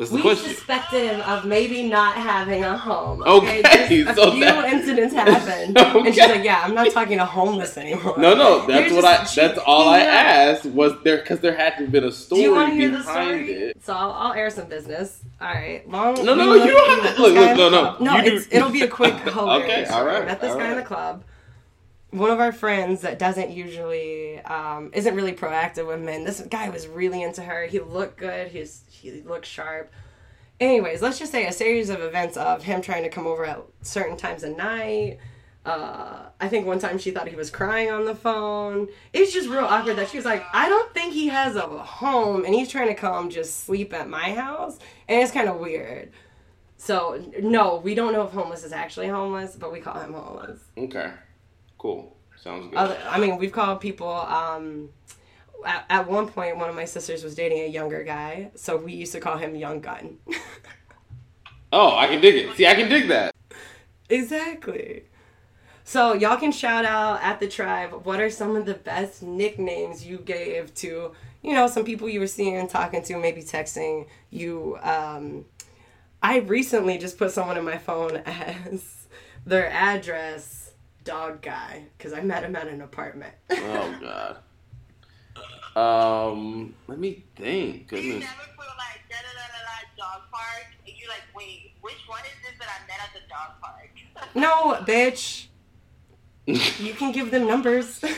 What's 0.00 0.12
the 0.12 0.16
We 0.16 0.22
question? 0.22 0.54
suspect 0.54 0.94
of 0.94 1.44
maybe 1.44 1.82
not 1.82 2.14
having 2.14 2.64
a 2.64 2.74
home. 2.74 3.22
Okay, 3.22 3.58
Okay, 3.60 4.02
Just 4.04 4.18
a 4.18 4.22
so 4.22 4.30
few 4.32 4.40
that- 4.40 4.72
incidents 4.72 5.14
happened, 5.22 5.76
and 5.76 6.06
she's 6.14 6.16
like, 6.26 6.42
"Yeah, 6.42 6.62
I'm 6.64 6.74
not 6.74 6.90
talking 6.90 7.18
to 7.18 7.26
homeless 7.26 7.76
anymore." 7.76 8.14
No, 8.16 8.34
no, 8.34 8.66
that's 8.66 8.86
You're 8.90 9.02
what 9.02 9.04
I. 9.04 9.26
That's 9.36 9.58
all 9.58 9.90
I 9.90 9.98
Yeah. 9.98 10.06
asked 10.54 10.64
was 10.64 10.94
there 11.04 11.18
because 11.18 11.40
there 11.40 11.54
had 11.54 11.76
to 11.76 11.82
have 11.82 11.92
been 11.92 12.04
a 12.04 12.06
Do 12.06 12.12
story 12.12 12.40
you 12.40 12.54
want 12.54 12.70
to 12.70 12.76
hear 12.76 12.88
the 12.88 13.02
story? 13.02 13.52
it. 13.52 13.84
So 13.84 13.92
I'll, 13.92 14.12
I'll 14.12 14.32
air 14.32 14.48
some 14.48 14.68
business. 14.70 15.20
All 15.38 15.48
right, 15.48 15.86
long. 15.86 16.14
No, 16.24 16.34
no, 16.34 16.54
you 16.54 16.70
don't 16.70 17.02
have 17.04 17.16
to- 17.16 17.20
look, 17.22 17.34
look, 17.34 17.56
no, 17.58 17.68
no. 17.68 17.96
No, 18.00 18.16
you 18.16 18.30
do- 18.30 18.36
it's, 18.38 18.48
it'll 18.50 18.70
be 18.70 18.80
a 18.80 18.88
quick, 18.88 19.12
Okay, 19.36 19.84
all 19.84 20.06
right, 20.06 20.24
Met 20.24 20.40
this 20.40 20.52
all 20.52 20.58
guy 20.58 20.70
in 20.70 20.76
the 20.78 20.82
club. 20.82 21.24
One 22.10 22.30
of 22.30 22.40
our 22.40 22.52
friends 22.52 23.02
that 23.02 23.18
doesn't 23.18 23.50
usually, 23.50 24.40
um, 24.40 24.90
isn't 24.92 25.14
really 25.14 25.32
proactive 25.32 25.86
with 25.86 26.00
men. 26.00 26.24
This 26.24 26.40
guy 26.40 26.68
was 26.68 26.88
really 26.88 27.22
into 27.22 27.42
her. 27.42 27.66
He 27.66 27.78
looked 27.80 28.16
good. 28.16 28.48
He's 28.48 28.82
he 28.88 29.22
looked 29.22 29.46
sharp. 29.46 29.92
Anyways, 30.58 31.00
let's 31.00 31.18
just 31.18 31.32
say 31.32 31.46
a 31.46 31.52
series 31.52 31.88
of 31.88 32.00
events 32.00 32.36
of 32.36 32.62
him 32.64 32.82
trying 32.82 33.04
to 33.04 33.08
come 33.08 33.26
over 33.26 33.46
at 33.46 33.62
certain 33.82 34.16
times 34.16 34.42
of 34.42 34.56
night. 34.56 35.18
Uh, 35.64 36.22
I 36.40 36.48
think 36.48 36.66
one 36.66 36.78
time 36.78 36.98
she 36.98 37.10
thought 37.10 37.28
he 37.28 37.36
was 37.36 37.50
crying 37.50 37.90
on 37.90 38.06
the 38.06 38.14
phone. 38.14 38.88
It's 39.12 39.32
just 39.32 39.48
real 39.48 39.64
awkward 39.64 39.96
that 39.96 40.08
she 40.08 40.16
was 40.16 40.24
like, 40.24 40.42
I 40.52 40.68
don't 40.68 40.92
think 40.94 41.12
he 41.12 41.28
has 41.28 41.54
a 41.54 41.62
home, 41.62 42.44
and 42.44 42.54
he's 42.54 42.68
trying 42.68 42.88
to 42.88 42.94
come 42.94 43.30
just 43.30 43.64
sleep 43.64 43.92
at 43.92 44.08
my 44.08 44.34
house, 44.34 44.78
and 45.06 45.22
it's 45.22 45.32
kind 45.32 45.48
of 45.48 45.58
weird. 45.58 46.12
So 46.78 47.22
no, 47.42 47.76
we 47.76 47.94
don't 47.94 48.14
know 48.14 48.22
if 48.22 48.32
homeless 48.32 48.64
is 48.64 48.72
actually 48.72 49.08
homeless, 49.08 49.54
but 49.54 49.70
we 49.70 49.80
call 49.80 50.00
him 50.00 50.14
homeless. 50.14 50.60
Okay, 50.78 51.12
cool. 51.80 52.14
Sounds 52.36 52.68
good. 52.68 52.76
Other, 52.76 52.98
I 53.08 53.18
mean, 53.18 53.38
we've 53.38 53.52
called 53.52 53.80
people. 53.80 54.08
Um, 54.08 54.90
at, 55.66 55.86
at 55.88 56.08
one 56.08 56.28
point, 56.28 56.56
one 56.58 56.68
of 56.68 56.76
my 56.76 56.84
sisters 56.84 57.24
was 57.24 57.34
dating 57.34 57.60
a 57.60 57.68
younger 57.68 58.04
guy, 58.04 58.50
so 58.54 58.76
we 58.76 58.92
used 58.92 59.12
to 59.12 59.20
call 59.20 59.38
him 59.38 59.54
Young 59.54 59.80
Gun. 59.80 60.18
oh, 61.72 61.96
I 61.96 62.06
can 62.06 62.20
dig 62.20 62.36
it. 62.36 62.56
See, 62.56 62.66
I 62.66 62.74
can 62.74 62.88
dig 62.88 63.08
that. 63.08 63.34
exactly. 64.08 65.04
So 65.84 66.12
y'all 66.12 66.36
can 66.36 66.52
shout 66.52 66.84
out 66.84 67.22
at 67.22 67.40
the 67.40 67.48
tribe. 67.48 68.04
What 68.04 68.20
are 68.20 68.30
some 68.30 68.56
of 68.56 68.66
the 68.66 68.74
best 68.74 69.22
nicknames 69.22 70.06
you 70.06 70.18
gave 70.18 70.72
to 70.76 71.12
you 71.42 71.52
know 71.54 71.66
some 71.66 71.84
people 71.84 72.08
you 72.08 72.20
were 72.20 72.26
seeing, 72.26 72.68
talking 72.68 73.02
to, 73.04 73.16
maybe 73.16 73.42
texting 73.42 74.06
you? 74.28 74.78
Um, 74.82 75.46
I 76.22 76.40
recently 76.40 76.98
just 76.98 77.16
put 77.16 77.32
someone 77.32 77.56
in 77.56 77.64
my 77.64 77.78
phone 77.78 78.16
as 78.26 79.06
their 79.46 79.70
address 79.70 80.59
dog 81.04 81.42
guy 81.42 81.84
because 81.96 82.12
I 82.12 82.20
met 82.22 82.42
him 82.44 82.54
at 82.56 82.68
an 82.68 82.80
apartment. 82.82 83.34
Oh 83.50 83.94
God. 84.00 84.36
Um, 85.76 86.74
let 86.88 86.98
me 86.98 87.24
think. 87.36 87.74
You 87.92 87.98
Goodness. 87.98 88.20
never 88.20 88.48
put 88.56 88.66
like 88.76 89.00
da 89.08 89.16
da 89.16 89.32
da 89.34 89.46
da 89.46 89.60
da 89.64 89.86
dog 89.96 90.22
park, 90.32 90.66
and 90.86 90.96
you're 90.98 91.08
like, 91.08 91.22
wait, 91.34 91.72
which 91.80 91.94
one 92.06 92.20
is 92.20 92.32
this 92.42 92.58
that 92.58 92.68
I 92.68 92.86
met 92.86 92.98
at 93.04 93.14
the 93.14 93.20
dog 93.28 93.60
park? 93.60 93.90
no, 94.34 94.84
bitch. 94.84 95.46
You 96.46 96.94
can 96.94 97.12
give 97.12 97.30
them 97.30 97.46
numbers. 97.46 98.02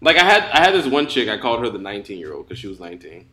Like 0.00 0.18
I 0.18 0.24
had, 0.24 0.42
I 0.50 0.58
had 0.62 0.74
this 0.74 0.86
one 0.86 1.06
chick. 1.06 1.30
I 1.30 1.38
called 1.38 1.60
her 1.60 1.70
the 1.70 1.78
19 1.78 2.18
year 2.18 2.34
old 2.34 2.46
because 2.46 2.58
she 2.58 2.66
was 2.66 2.78
19. 2.78 3.26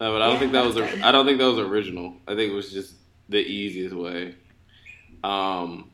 No, 0.00 0.12
but 0.12 0.20
I 0.20 0.26
don't 0.26 0.32
Yeah, 0.34 0.38
think 0.40 0.52
that 0.52 0.64
was. 0.64 0.74
that's. 0.74 1.00
I 1.00 1.12
don't 1.12 1.24
think 1.24 1.38
that 1.38 1.44
was 1.46 1.58
original. 1.60 2.14
I 2.26 2.34
think 2.34 2.50
it 2.50 2.54
was 2.56 2.72
just 2.72 2.94
the 3.28 3.38
easiest 3.38 3.94
way. 3.94 4.34
Um, 5.22 5.92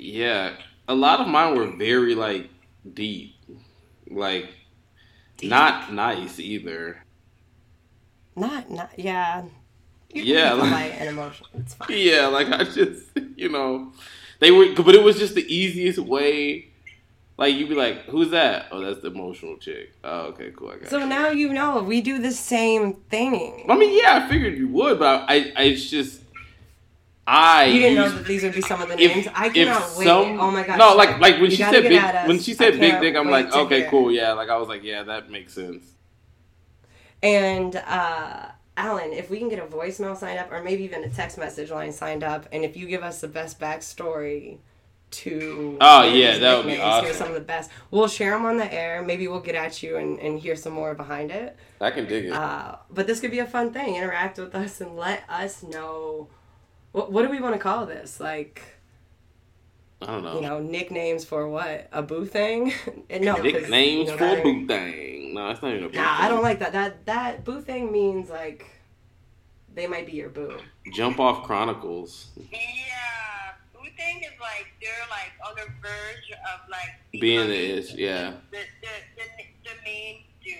yeah, 0.00 0.54
a 0.88 0.94
lot 0.94 1.20
of 1.20 1.28
mine 1.28 1.56
were 1.56 1.66
very 1.66 2.14
like 2.14 2.48
deep, 2.94 3.34
like 4.10 4.48
not 5.42 5.92
nice 5.92 6.38
either. 6.38 7.02
not, 8.36 8.70
not, 8.70 8.90
yeah. 8.98 9.44
You 10.12 10.22
Yeah, 10.24 10.54
like- 10.54 10.94
and 11.00 11.08
emotional. 11.08 11.48
It's 11.54 11.74
fine. 11.74 11.88
Yeah, 11.96 12.26
like 12.26 12.48
I 12.48 12.64
just, 12.64 13.06
you 13.36 13.48
know, 13.48 13.92
they 14.40 14.50
were, 14.50 14.74
but 14.74 14.94
it 14.94 15.02
was 15.02 15.18
just 15.18 15.34
the 15.34 15.46
easiest 15.54 15.98
way. 15.98 16.66
Like 17.36 17.54
you'd 17.54 17.70
be 17.70 17.74
like, 17.74 18.04
"Who's 18.04 18.30
that?" 18.32 18.66
Oh, 18.70 18.80
that's 18.82 19.00
the 19.00 19.08
emotional 19.08 19.56
chick. 19.56 19.94
Oh, 20.04 20.26
okay, 20.32 20.52
cool. 20.54 20.70
I 20.72 20.76
got. 20.76 20.90
So 20.90 20.98
you. 20.98 21.06
now 21.06 21.30
you 21.30 21.52
know 21.54 21.82
we 21.82 22.02
do 22.02 22.18
the 22.18 22.32
same 22.32 22.94
thing. 23.08 23.64
I 23.66 23.76
mean, 23.78 23.96
yeah, 23.98 24.22
I 24.22 24.28
figured 24.28 24.58
you 24.58 24.68
would, 24.68 24.98
but 24.98 25.24
I, 25.26 25.50
I 25.56 25.62
it's 25.62 25.88
just, 25.88 26.19
I. 27.26 27.66
You 27.66 27.80
didn't 27.80 27.96
know 27.96 28.08
that 28.08 28.24
these 28.26 28.42
would 28.42 28.54
be 28.54 28.60
some 28.62 28.80
of 28.82 28.88
the 28.88 28.98
if- 29.00 29.14
names. 29.14 29.28
I 29.34 29.48
cannot 29.50 29.96
wait. 29.96 30.04
some- 30.06 30.40
oh 30.40 30.50
my 30.50 30.66
god. 30.66 30.78
No, 30.78 30.94
like 30.96 31.18
like 31.20 31.34
when 31.40 31.50
You 31.50 31.56
she 31.56 31.62
said 31.62 31.82
big, 31.82 32.02
when 32.28 32.38
she 32.40 32.54
said 32.54 32.80
big 32.80 33.00
dick, 33.00 33.14
I'm 33.16 33.30
like, 33.30 33.52
okay, 33.52 33.80
hear. 33.82 33.90
cool, 33.90 34.10
yeah. 34.10 34.32
Like 34.32 34.48
I 34.48 34.56
was 34.56 34.68
like, 34.68 34.82
yeah, 34.82 35.02
that 35.04 35.30
makes 35.30 35.52
sense. 35.54 35.84
And 37.22 37.76
uh, 37.76 38.46
Alan, 38.76 39.12
if 39.12 39.30
we 39.30 39.38
can 39.38 39.48
get 39.48 39.58
a 39.58 39.66
voicemail 39.66 40.16
signed 40.16 40.38
up, 40.38 40.50
or 40.50 40.62
maybe 40.62 40.82
even 40.84 41.04
a 41.04 41.08
text 41.10 41.36
message 41.38 41.70
line 41.70 41.92
signed 41.92 42.24
up, 42.24 42.46
and 42.52 42.64
if 42.64 42.76
you 42.76 42.86
give 42.86 43.02
us 43.02 43.20
the 43.20 43.28
best 43.28 43.60
backstory 43.60 44.58
to 45.10 45.76
Oh, 45.80 46.04
yeah, 46.04 46.38
that 46.38 46.56
would 46.56 46.66
be 46.72 46.80
awesome. 46.80 47.12
some 47.14 47.28
of 47.28 47.34
the 47.34 47.40
best. 47.40 47.70
We'll 47.90 48.08
share 48.08 48.30
them 48.30 48.46
on 48.46 48.56
the 48.56 48.72
air. 48.72 49.02
Maybe 49.02 49.26
we'll 49.28 49.40
get 49.40 49.54
at 49.56 49.82
you 49.82 49.96
and, 49.96 50.18
and 50.20 50.38
hear 50.38 50.54
some 50.56 50.72
more 50.72 50.94
behind 50.94 51.30
it. 51.32 51.56
I 51.80 51.90
can 51.90 52.06
dig 52.06 52.26
it. 52.26 52.32
Uh, 52.32 52.76
but 52.90 53.06
this 53.06 53.20
could 53.20 53.32
be 53.32 53.40
a 53.40 53.46
fun 53.46 53.72
thing. 53.72 53.96
Interact 53.96 54.38
with 54.38 54.54
us 54.54 54.80
and 54.80 54.96
let 54.96 55.24
us 55.28 55.62
know. 55.62 56.28
What, 56.92 57.12
what 57.12 57.22
do 57.22 57.28
we 57.30 57.40
want 57.40 57.54
to 57.54 57.58
call 57.60 57.86
this? 57.86 58.18
Like, 58.20 58.62
I 60.02 60.06
don't 60.06 60.22
know. 60.24 60.34
you 60.36 60.40
know, 60.40 60.58
nicknames 60.60 61.24
for 61.24 61.48
what? 61.48 61.88
A 61.92 62.02
boo 62.02 62.24
thing? 62.26 62.72
no, 63.10 63.34
'cause, 63.34 63.42
Nicknames 63.44 63.98
you 63.98 64.04
know, 64.06 64.12
for 64.12 64.24
that 64.24 64.38
a 64.38 64.46
ain't- 64.46 64.68
boot 64.68 64.74
thing. 64.74 65.34
No, 65.34 65.50
it's 65.50 65.62
not 65.62 65.70
even 65.72 65.84
a 65.84 65.88
boot 65.88 65.94
Nah, 65.96 66.16
I 66.20 66.28
don't 66.28 66.42
like 66.42 66.58
that. 66.58 66.72
That 66.72 67.06
that 67.06 67.44
boo 67.44 67.60
thing 67.60 67.92
means 67.92 68.28
like 68.30 68.66
they 69.74 69.86
might 69.86 70.06
be 70.06 70.12
your 70.12 70.28
boo. 70.30 70.56
Jump 70.92 71.20
off 71.20 71.44
Chronicles. 71.44 72.30
Yeah, 72.36 72.56
Wu 73.74 73.86
Tang 73.96 74.18
is 74.20 74.30
like 74.40 74.66
they're 74.82 74.90
like 75.10 75.30
on 75.48 75.54
the 75.54 75.70
verge 75.80 76.32
of 76.32 76.68
like 76.68 77.20
Being 77.20 77.46
the 77.46 77.78
ish, 77.78 77.94
yeah. 77.94 78.32
the 78.50 78.56
the 78.80 78.88
the, 79.16 79.44
the 79.64 79.70
main 79.84 80.22
dude. 80.42 80.54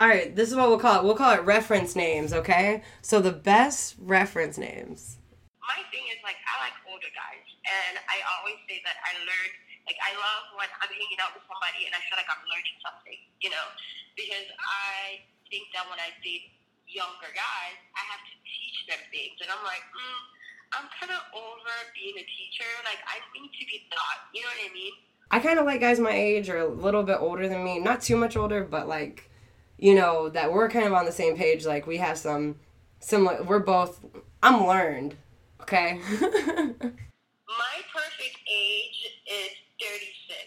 All 0.00 0.08
right, 0.08 0.34
this 0.36 0.50
is 0.50 0.56
what 0.56 0.68
we'll 0.68 0.78
call 0.78 0.98
it. 1.00 1.04
We'll 1.04 1.14
call 1.14 1.32
it 1.32 1.42
reference 1.44 1.96
names, 1.96 2.32
okay? 2.34 2.82
So 3.00 3.20
the 3.20 3.32
best 3.32 3.94
reference 3.98 4.58
names. 4.58 5.16
Like 6.30 6.38
I 6.46 6.70
like 6.70 6.76
older 6.86 7.10
guys, 7.10 7.42
and 7.66 7.98
I 8.06 8.22
always 8.38 8.62
say 8.70 8.78
that 8.86 9.02
I 9.02 9.18
learned. 9.26 9.56
Like 9.90 9.98
I 9.98 10.14
love 10.14 10.44
when 10.54 10.70
I'm 10.78 10.92
hanging 10.94 11.18
out 11.18 11.34
with 11.34 11.42
somebody 11.50 11.90
and 11.90 11.92
I 11.96 11.98
feel 12.06 12.14
like 12.14 12.30
I'm 12.30 12.46
learning 12.46 12.78
something, 12.78 13.18
you 13.42 13.50
know, 13.50 13.66
because 14.14 14.46
I 14.62 15.26
think 15.50 15.66
that 15.74 15.90
when 15.90 15.98
I 15.98 16.14
date 16.22 16.54
younger 16.86 17.34
guys, 17.34 17.78
I 17.98 18.02
have 18.14 18.22
to 18.22 18.34
teach 18.46 18.78
them 18.86 19.02
things, 19.10 19.42
and 19.42 19.50
I'm 19.50 19.64
like, 19.66 19.82
mm, 19.90 20.20
I'm 20.78 20.86
kind 21.02 21.10
of 21.10 21.18
over 21.34 21.74
being 21.98 22.14
a 22.14 22.26
teacher. 22.30 22.70
Like 22.86 23.02
I 23.10 23.18
need 23.34 23.50
to 23.50 23.64
be 23.66 23.90
taught. 23.90 24.30
You 24.30 24.46
know 24.46 24.54
what 24.54 24.70
I 24.70 24.72
mean? 24.72 24.94
I 25.30 25.38
kind 25.38 25.58
of 25.58 25.66
like 25.66 25.80
guys 25.80 25.98
my 25.98 26.14
age 26.14 26.48
or 26.48 26.58
a 26.58 26.68
little 26.68 27.02
bit 27.02 27.18
older 27.18 27.48
than 27.48 27.64
me. 27.64 27.78
Not 27.78 28.02
too 28.02 28.16
much 28.16 28.36
older, 28.36 28.64
but 28.64 28.88
like, 28.88 29.30
you 29.78 29.94
know, 29.94 30.28
that 30.30 30.52
we're 30.52 30.68
kind 30.68 30.86
of 30.86 30.92
on 30.92 31.06
the 31.06 31.12
same 31.12 31.36
page. 31.36 31.66
Like 31.66 31.86
we 31.86 31.98
have 31.98 32.18
some 32.18 32.56
similar. 33.00 33.42
We're 33.42 33.58
both. 33.58 34.04
I'm 34.42 34.66
learned, 34.66 35.16
okay? 35.62 36.00
My 36.20 37.76
perfect 37.92 38.36
age 38.46 39.00
is 39.26 39.50
36. 39.80 40.38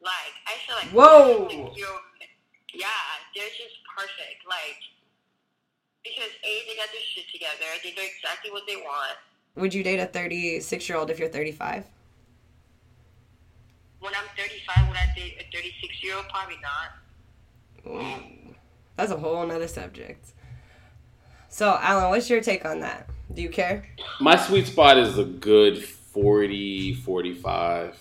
Like, 0.00 0.34
I 0.46 0.54
feel 0.66 0.76
like. 0.76 0.88
Whoa. 0.92 1.48
36-year-old 1.48 2.00
Yeah, 2.74 2.86
they're 3.34 3.44
just 3.56 3.76
perfect. 3.96 4.46
Like, 4.48 4.80
because 6.04 6.30
A, 6.44 6.62
they 6.68 6.76
got 6.76 6.88
their 6.92 7.02
shit 7.14 7.24
together. 7.32 7.66
They 7.82 7.90
know 7.94 8.06
exactly 8.06 8.50
what 8.50 8.62
they 8.66 8.76
want. 8.76 9.18
Would 9.56 9.74
you 9.74 9.82
date 9.82 10.00
a 10.00 10.06
36 10.06 10.88
year 10.88 10.98
old 10.98 11.10
if 11.10 11.18
you're 11.18 11.28
35? 11.28 11.84
When 14.00 14.12
I'm 14.14 14.28
35, 14.36 14.88
would 14.88 14.96
I 14.96 15.12
date 15.16 15.36
a 15.40 15.56
36 15.56 16.02
year 16.02 16.16
old? 16.16 16.26
Probably 16.28 16.56
not. 16.62 16.92
That's 18.96 19.12
a 19.12 19.16
whole 19.16 19.46
nother 19.46 19.68
subject. 19.68 20.32
So, 21.48 21.78
Alan, 21.80 22.10
what's 22.10 22.28
your 22.28 22.40
take 22.40 22.64
on 22.64 22.80
that? 22.80 23.08
Do 23.36 23.42
you 23.42 23.50
care? 23.50 23.84
My 24.18 24.34
sweet 24.36 24.66
spot 24.66 24.96
is 24.96 25.18
a 25.18 25.24
good 25.24 25.84
40, 25.84 26.94
45. 26.94 27.98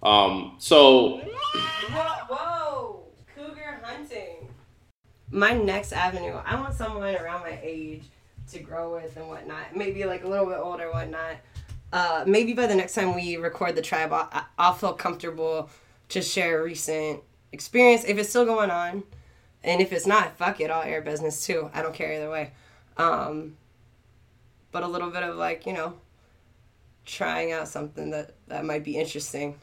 Um, 0.00 0.54
so 0.58 1.18
Whoa, 1.18 2.02
whoa, 2.28 3.02
cougar 3.34 3.80
hunting. 3.82 4.48
My 5.32 5.54
next 5.54 5.92
avenue, 5.92 6.36
I 6.46 6.54
want 6.60 6.74
someone 6.74 7.16
around 7.16 7.40
my 7.40 7.58
age 7.60 8.04
to 8.52 8.60
grow 8.60 8.94
with 8.94 9.16
and 9.16 9.26
whatnot. 9.26 9.74
Maybe 9.74 10.04
like 10.04 10.22
a 10.22 10.28
little 10.28 10.46
bit 10.46 10.58
older, 10.58 10.92
whatnot. 10.92 11.38
uh, 11.92 12.22
maybe 12.24 12.52
by 12.52 12.66
the 12.68 12.76
next 12.76 12.94
time 12.94 13.12
we 13.12 13.36
record 13.36 13.74
the 13.74 13.82
tribe, 13.82 14.12
I'll, 14.12 14.46
I'll 14.56 14.74
feel 14.74 14.92
comfortable 14.92 15.68
to 16.10 16.22
share 16.22 16.60
a 16.60 16.64
recent 16.64 17.20
experience 17.50 18.04
if 18.04 18.18
it's 18.18 18.28
still 18.28 18.44
going 18.44 18.70
on, 18.70 19.02
and 19.64 19.80
if 19.80 19.92
it's 19.92 20.06
not, 20.06 20.36
fuck 20.36 20.60
it, 20.60 20.70
I'll 20.70 20.84
air 20.84 21.02
business 21.02 21.44
too. 21.44 21.70
I 21.74 21.82
don't 21.82 21.92
care 21.94 22.12
either 22.12 22.30
way. 22.30 22.52
Um, 22.96 23.56
but 24.76 24.82
a 24.82 24.86
little 24.86 25.08
bit 25.08 25.22
of 25.22 25.36
like 25.36 25.64
you 25.64 25.72
know, 25.72 25.94
trying 27.06 27.50
out 27.50 27.66
something 27.66 28.10
that 28.10 28.34
that 28.48 28.62
might 28.62 28.84
be 28.84 28.98
interesting. 28.98 29.58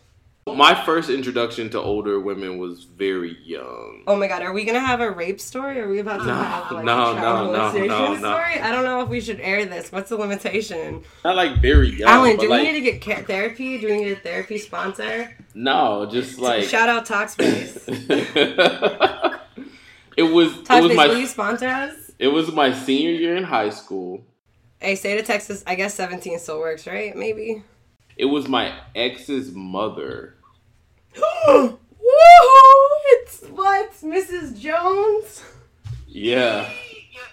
My 0.47 0.73
first 0.73 1.11
introduction 1.11 1.69
to 1.69 1.79
older 1.79 2.19
women 2.19 2.57
was 2.57 2.83
very 2.83 3.37
young. 3.45 4.03
Oh 4.07 4.15
my 4.15 4.27
god, 4.27 4.41
are 4.41 4.51
we 4.51 4.65
gonna 4.65 4.79
have 4.79 5.01
a 5.01 5.11
rape 5.11 5.39
story? 5.39 5.79
Are 5.79 5.87
we 5.87 5.99
about 5.99 6.21
to 6.21 6.25
No, 6.25 6.33
have 6.33 6.71
like 6.71 6.83
no, 6.83 7.11
a 7.11 7.13
no, 7.13 7.21
child 7.21 7.51
no, 7.51 7.57
molestation 7.57 7.87
no, 7.89 8.13
no. 8.15 8.17
story? 8.17 8.59
I 8.59 8.71
don't 8.71 8.83
know 8.85 9.01
if 9.01 9.09
we 9.09 9.21
should 9.21 9.39
air 9.39 9.65
this. 9.67 9.91
What's 9.91 10.09
the 10.09 10.17
limitation? 10.17 11.03
Not 11.23 11.35
like 11.35 11.61
very 11.61 11.91
young. 11.91 12.09
Alan, 12.09 12.37
do 12.37 12.49
like, 12.49 12.63
we 12.63 12.71
need 12.71 12.83
to 12.83 12.99
get 12.99 13.27
therapy? 13.27 13.77
Do 13.77 13.89
we 13.89 13.97
need 13.97 14.13
a 14.13 14.15
therapy 14.15 14.57
sponsor? 14.57 15.31
No, 15.53 16.07
just 16.11 16.39
like 16.39 16.63
Shout 16.63 16.89
out 16.89 17.05
Talkspace. 17.05 17.83
it 20.17 20.23
was. 20.23 20.23
it 20.23 20.23
was 20.23 20.53
Talkspace, 20.63 21.07
will 21.07 21.17
you 21.17 21.27
sponsor 21.27 21.67
us? 21.67 22.11
It 22.17 22.29
was 22.29 22.51
my 22.51 22.73
senior 22.73 23.11
year 23.11 23.35
in 23.35 23.43
high 23.43 23.69
school. 23.69 24.23
Hey, 24.83 24.95
state 24.95 25.17
of 25.17 25.25
Texas, 25.25 25.63
I 25.65 25.75
guess 25.75 25.93
17 25.93 26.37
still 26.39 26.59
works, 26.59 26.85
right? 26.85 27.15
Maybe. 27.15 27.63
It 28.17 28.25
was 28.25 28.49
my 28.49 28.73
ex's 28.93 29.53
mother. 29.53 30.35
Woohoo! 31.15 31.77
It's 33.05 33.43
what? 33.49 33.93
Mrs. 34.01 34.59
Jones? 34.59 35.41
Yeah. 36.05 36.63
Your 36.63 37.23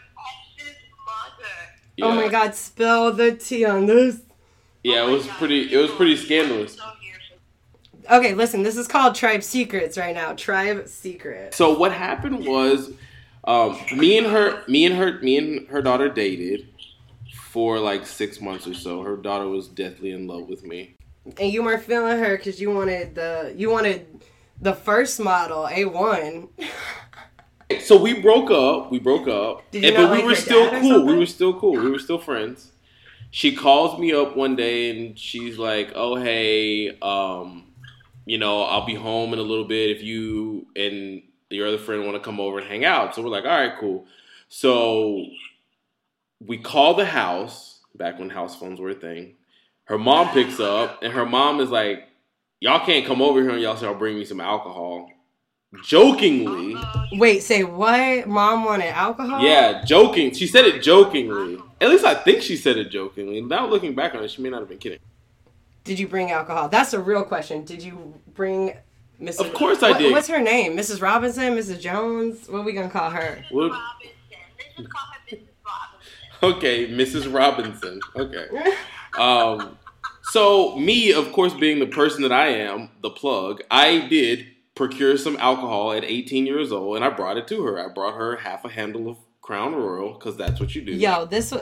ex's 0.61 0.76
mother. 1.04 1.52
yeah. 1.97 2.04
Oh 2.04 2.14
my 2.14 2.28
god, 2.28 2.54
spill 2.54 3.12
the 3.12 3.33
tea 3.33 3.64
on 3.64 3.87
this. 3.87 4.21
Yeah, 4.85 5.09
it 5.09 5.11
was 5.11 5.26
pretty. 5.26 5.75
It 5.75 5.76
was 5.76 5.90
pretty 5.90 6.16
scandalous. 6.16 6.76
So 6.76 6.85
here 7.00 7.14
for 8.07 8.14
Okay, 8.14 8.35
listen, 8.35 8.62
this 8.62 8.76
is 8.76 8.87
called 8.87 9.16
Tribe 9.16 9.42
Secrets 9.42 9.99
right 9.99 10.14
now. 10.14 10.35
Tribe 10.35 10.87
Secret. 10.87 11.52
So 11.52 11.76
what 11.76 11.90
happened 11.90 12.47
was, 12.47 12.92
um, 13.42 13.76
me 13.97 14.19
and 14.19 14.28
her, 14.28 14.62
me 14.69 14.85
and 14.87 14.95
her, 14.95 15.19
me 15.19 15.37
and 15.37 15.66
her 15.66 15.83
daughter 15.83 16.09
dated 16.09 16.69
for 17.50 17.80
like 17.80 18.07
six 18.07 18.40
months 18.40 18.66
or 18.66 18.75
so. 18.75 19.02
Her 19.02 19.16
daughter 19.16 19.49
was 19.49 19.66
deathly 19.69 20.12
in 20.12 20.26
love 20.28 20.49
with 20.49 20.64
me. 20.64 20.95
And 21.38 21.52
you 21.52 21.62
weren't 21.64 21.83
feeling 21.83 22.19
her 22.19 22.37
because 22.37 22.61
you 22.61 22.71
wanted 22.71 23.14
the 23.16 23.52
you 23.57 23.71
wanted 23.71 24.07
the 24.61 24.73
first 24.75 25.19
model, 25.21 25.66
A1. 25.71 26.49
So 27.83 27.97
we 27.97 28.21
broke 28.21 28.50
up. 28.50 28.90
We 28.90 28.99
broke 28.99 29.28
up. 29.28 29.62
And- 29.73 29.95
but 29.95 30.11
we 30.11 30.25
were 30.25 30.35
still 30.35 30.69
cool. 30.80 31.07
We 31.07 31.16
were 31.16 31.25
still 31.26 31.54
cool. 31.54 31.75
We 31.75 31.88
were 31.88 32.00
still 32.00 32.19
friends. 32.19 32.73
She 33.30 33.54
calls 33.54 33.97
me 33.97 34.12
up 34.12 34.37
one 34.37 34.57
day 34.57 34.90
and 34.90 35.16
she's 35.16 35.57
like, 35.57 35.92
"Oh 35.95 36.16
hey, 36.16 36.99
um, 37.00 37.69
you 38.26 38.38
know, 38.38 38.62
I'll 38.64 38.85
be 38.87 38.97
home 38.97 39.33
in 39.33 39.38
a 39.38 39.42
little 39.42 39.66
bit 39.66 39.90
if 39.97 40.02
you 40.02 40.66
and 40.75 41.23
your 41.49 41.69
other 41.69 41.78
friend 41.78 42.04
want 42.04 42.16
to 42.16 42.21
come 42.21 42.40
over 42.40 42.59
and 42.59 42.66
hang 42.66 42.85
out." 42.85 43.14
So 43.14 43.23
we're 43.23 43.28
like, 43.28 43.45
"All 43.45 43.50
right, 43.57 43.75
cool." 43.78 44.04
So 44.49 45.26
we 46.47 46.59
call 46.59 46.94
the 46.94 47.04
house 47.04 47.80
back 47.94 48.18
when 48.18 48.30
house 48.30 48.56
phones 48.59 48.80
were 48.80 48.90
a 48.90 48.94
thing. 48.94 49.35
Her 49.85 49.99
mom 49.99 50.28
picks 50.30 50.61
up 50.61 51.02
and 51.02 51.12
her 51.12 51.26
mom 51.26 51.61
is 51.61 51.70
like, 51.70 52.09
"Y'all 52.61 52.85
can't 52.85 53.06
come 53.06 53.20
over 53.20 53.40
here 53.42 53.50
and 53.50 53.61
y'all 53.61 53.76
shall 53.76 53.94
bring 53.94 54.16
me 54.18 54.25
some 54.25 54.40
alcohol." 54.40 55.11
Jokingly. 55.85 56.76
Wait, 57.12 57.42
say 57.44 57.62
what? 57.62 58.26
Mom 58.26 58.64
wanted 58.64 58.87
alcohol? 58.88 59.40
Yeah, 59.42 59.85
joking. 59.85 60.32
She 60.35 60.47
said 60.49 60.64
it 60.64 60.82
jokingly. 60.82 61.59
At 61.80 61.90
least 61.90 62.04
I 62.04 62.14
think 62.14 62.42
she 62.42 62.56
said 62.56 62.76
it 62.76 62.90
jokingly. 62.90 63.40
Now 63.40 63.66
looking 63.68 63.94
back 63.94 64.14
on 64.14 64.25
it, 64.25 64.30
she 64.32 64.42
may 64.42 64.50
not 64.50 64.61
have 64.61 64.68
been 64.68 64.78
kidding. 64.78 64.99
Did 65.85 65.99
you 65.99 66.09
bring 66.09 66.30
alcohol? 66.32 66.68
That's 66.68 66.92
a 66.92 67.00
real 67.00 67.23
question. 67.25 67.64
Did 67.64 67.82
you 67.82 68.14
bring 68.35 68.75
Mrs. 69.20 69.40
Of 69.47 69.54
course 69.54 69.82
I 69.82 69.90
What- 69.92 69.99
did. 69.99 70.12
What's 70.12 70.28
her 70.28 70.41
name? 70.41 70.76
Mrs. 70.76 71.00
Robinson? 71.00 71.56
Mrs. 71.56 71.80
Jones? 71.80 72.49
What 72.49 72.58
are 72.60 72.62
we 72.62 72.73
gonna 72.73 72.91
call 72.91 73.10
her? 73.10 73.45
Well, 73.52 73.69
Robinson. 73.71 74.10
Let's 74.58 74.76
just 74.76 74.91
call 74.91 75.02
her 75.12 75.19
Mrs. 75.19 75.19
Robinson. 75.19 75.20
okay, 76.54 76.88
Mrs. 76.88 77.32
Robinson. 77.32 78.00
Okay. 78.16 78.46
Um, 79.18 79.76
so 80.30 80.76
me, 80.76 81.12
of 81.12 81.32
course, 81.32 81.52
being 81.52 81.80
the 81.80 81.86
person 81.88 82.22
that 82.22 82.30
I 82.30 82.46
am, 82.46 82.90
the 83.02 83.10
plug, 83.10 83.60
I 83.72 84.06
did 84.06 84.46
procure 84.76 85.16
some 85.18 85.36
alcohol 85.38 85.90
at 85.92 86.04
18 86.04 86.46
years 86.46 86.70
old, 86.70 86.94
and 86.94 87.04
I 87.04 87.10
brought 87.10 87.36
it 87.36 87.48
to 87.48 87.60
her. 87.64 87.84
I 87.84 87.92
brought 87.92 88.14
her 88.14 88.36
half 88.36 88.64
a 88.64 88.68
handle 88.68 89.08
of 89.08 89.16
Crown 89.42 89.74
Royal 89.74 90.12
because 90.12 90.36
that's 90.36 90.60
what 90.60 90.76
you 90.76 90.82
do. 90.82 90.92
Yo, 90.92 91.24
this 91.24 91.52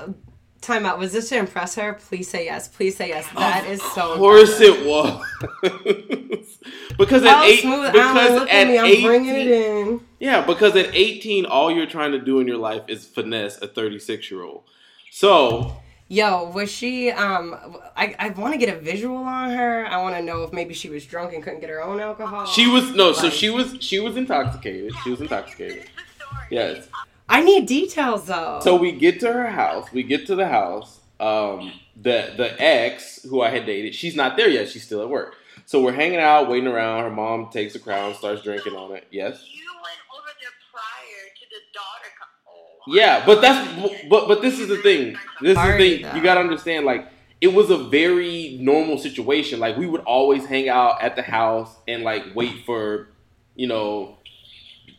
time 0.60 0.84
out. 0.84 0.98
Was 0.98 1.12
this 1.12 1.30
to 1.30 1.38
impress 1.38 1.74
her? 1.76 1.94
Please 1.94 2.28
say 2.28 2.44
yes. 2.44 2.68
Please 2.68 2.96
say 2.96 3.08
yes. 3.08 3.26
That 3.34 3.64
is 3.66 3.80
so. 3.94 4.12
Of 4.12 4.18
course 4.18 4.60
impressive. 4.60 4.86
it 4.86 4.86
was. 4.86 6.58
because 6.98 7.24
at 7.24 7.34
Oh, 7.34 7.44
eight, 7.44 7.60
smooth 7.60 7.92
because 7.92 8.42
at 8.42 8.48
at 8.48 8.68
me. 8.68 8.78
I'm 8.78 8.84
18, 8.84 9.06
bringing 9.06 9.34
it 9.36 9.46
in. 9.48 10.00
Yeah, 10.18 10.44
because 10.44 10.74
at 10.76 10.94
18, 10.94 11.46
all 11.46 11.70
you're 11.70 11.86
trying 11.86 12.12
to 12.12 12.18
do 12.18 12.40
in 12.40 12.48
your 12.48 12.56
life 12.56 12.82
is 12.88 13.06
finesse 13.06 13.60
a 13.62 13.68
36 13.68 14.30
year 14.30 14.42
old. 14.42 14.64
So, 15.10 15.76
Yo, 16.10 16.50
was 16.50 16.70
she? 16.70 17.10
Um, 17.10 17.54
I 17.94 18.14
I 18.18 18.28
want 18.30 18.54
to 18.54 18.58
get 18.58 18.74
a 18.74 18.80
visual 18.80 19.16
on 19.18 19.50
her. 19.50 19.86
I 19.86 20.00
want 20.00 20.16
to 20.16 20.22
know 20.22 20.42
if 20.42 20.52
maybe 20.54 20.72
she 20.72 20.88
was 20.88 21.04
drunk 21.04 21.34
and 21.34 21.42
couldn't 21.42 21.60
get 21.60 21.68
her 21.68 21.82
own 21.82 22.00
alcohol. 22.00 22.46
she 22.46 22.66
was 22.66 22.94
no, 22.94 23.12
so 23.12 23.28
she 23.28 23.50
was 23.50 23.76
she 23.80 24.00
was 24.00 24.16
intoxicated. 24.16 24.92
She 25.04 25.10
was 25.10 25.20
intoxicated. 25.20 25.82
This 25.82 25.84
is 25.84 26.18
the 26.18 26.24
story. 26.24 26.46
Yes. 26.50 26.88
I 27.28 27.42
need 27.42 27.66
details 27.66 28.24
though. 28.24 28.60
So 28.62 28.74
we 28.74 28.92
get 28.92 29.20
to 29.20 29.30
her 29.30 29.48
house. 29.50 29.92
We 29.92 30.02
get 30.02 30.26
to 30.28 30.34
the 30.34 30.48
house. 30.48 31.00
Um, 31.20 31.72
the 31.94 32.32
the 32.36 32.54
ex 32.58 33.22
who 33.24 33.42
I 33.42 33.50
had 33.50 33.66
dated, 33.66 33.94
she's 33.94 34.16
not 34.16 34.36
there 34.38 34.48
yet. 34.48 34.70
She's 34.70 34.84
still 34.84 35.02
at 35.02 35.10
work. 35.10 35.34
So 35.66 35.82
we're 35.82 35.92
hanging 35.92 36.20
out, 36.20 36.48
waiting 36.48 36.68
around. 36.68 37.02
Her 37.04 37.10
mom 37.10 37.50
takes 37.50 37.74
a 37.74 37.78
crown, 37.78 38.14
starts 38.14 38.42
drinking 38.42 38.74
on 38.76 38.96
it. 38.96 39.06
Yes. 39.10 39.44
You 39.52 39.66
went 39.82 40.00
over 40.16 40.30
there 40.40 40.56
prior 40.72 41.28
to 41.36 41.44
the 41.50 41.60
daughter. 41.78 42.10
co- 42.18 42.52
Oh, 42.52 42.92
Yeah, 42.94 43.24
but 43.26 43.40
that's 43.40 43.60
but 44.08 44.28
but 44.28 44.42
this 44.42 44.58
is 44.58 44.68
the 44.68 44.78
thing. 44.78 45.16
This 45.40 45.56
is 45.56 45.64
the 45.64 45.76
thing. 45.78 46.00
You 46.16 46.22
gotta 46.22 46.40
understand. 46.40 46.84
Like 46.86 47.06
it 47.40 47.52
was 47.54 47.70
a 47.70 47.78
very 47.78 48.58
normal 48.60 48.98
situation. 48.98 49.60
Like 49.60 49.76
we 49.76 49.86
would 49.86 50.02
always 50.02 50.44
hang 50.46 50.68
out 50.68 51.00
at 51.00 51.16
the 51.16 51.22
house 51.22 51.74
and 51.86 52.02
like 52.02 52.24
wait 52.34 52.64
for, 52.66 53.08
you 53.54 53.66
know, 53.68 54.16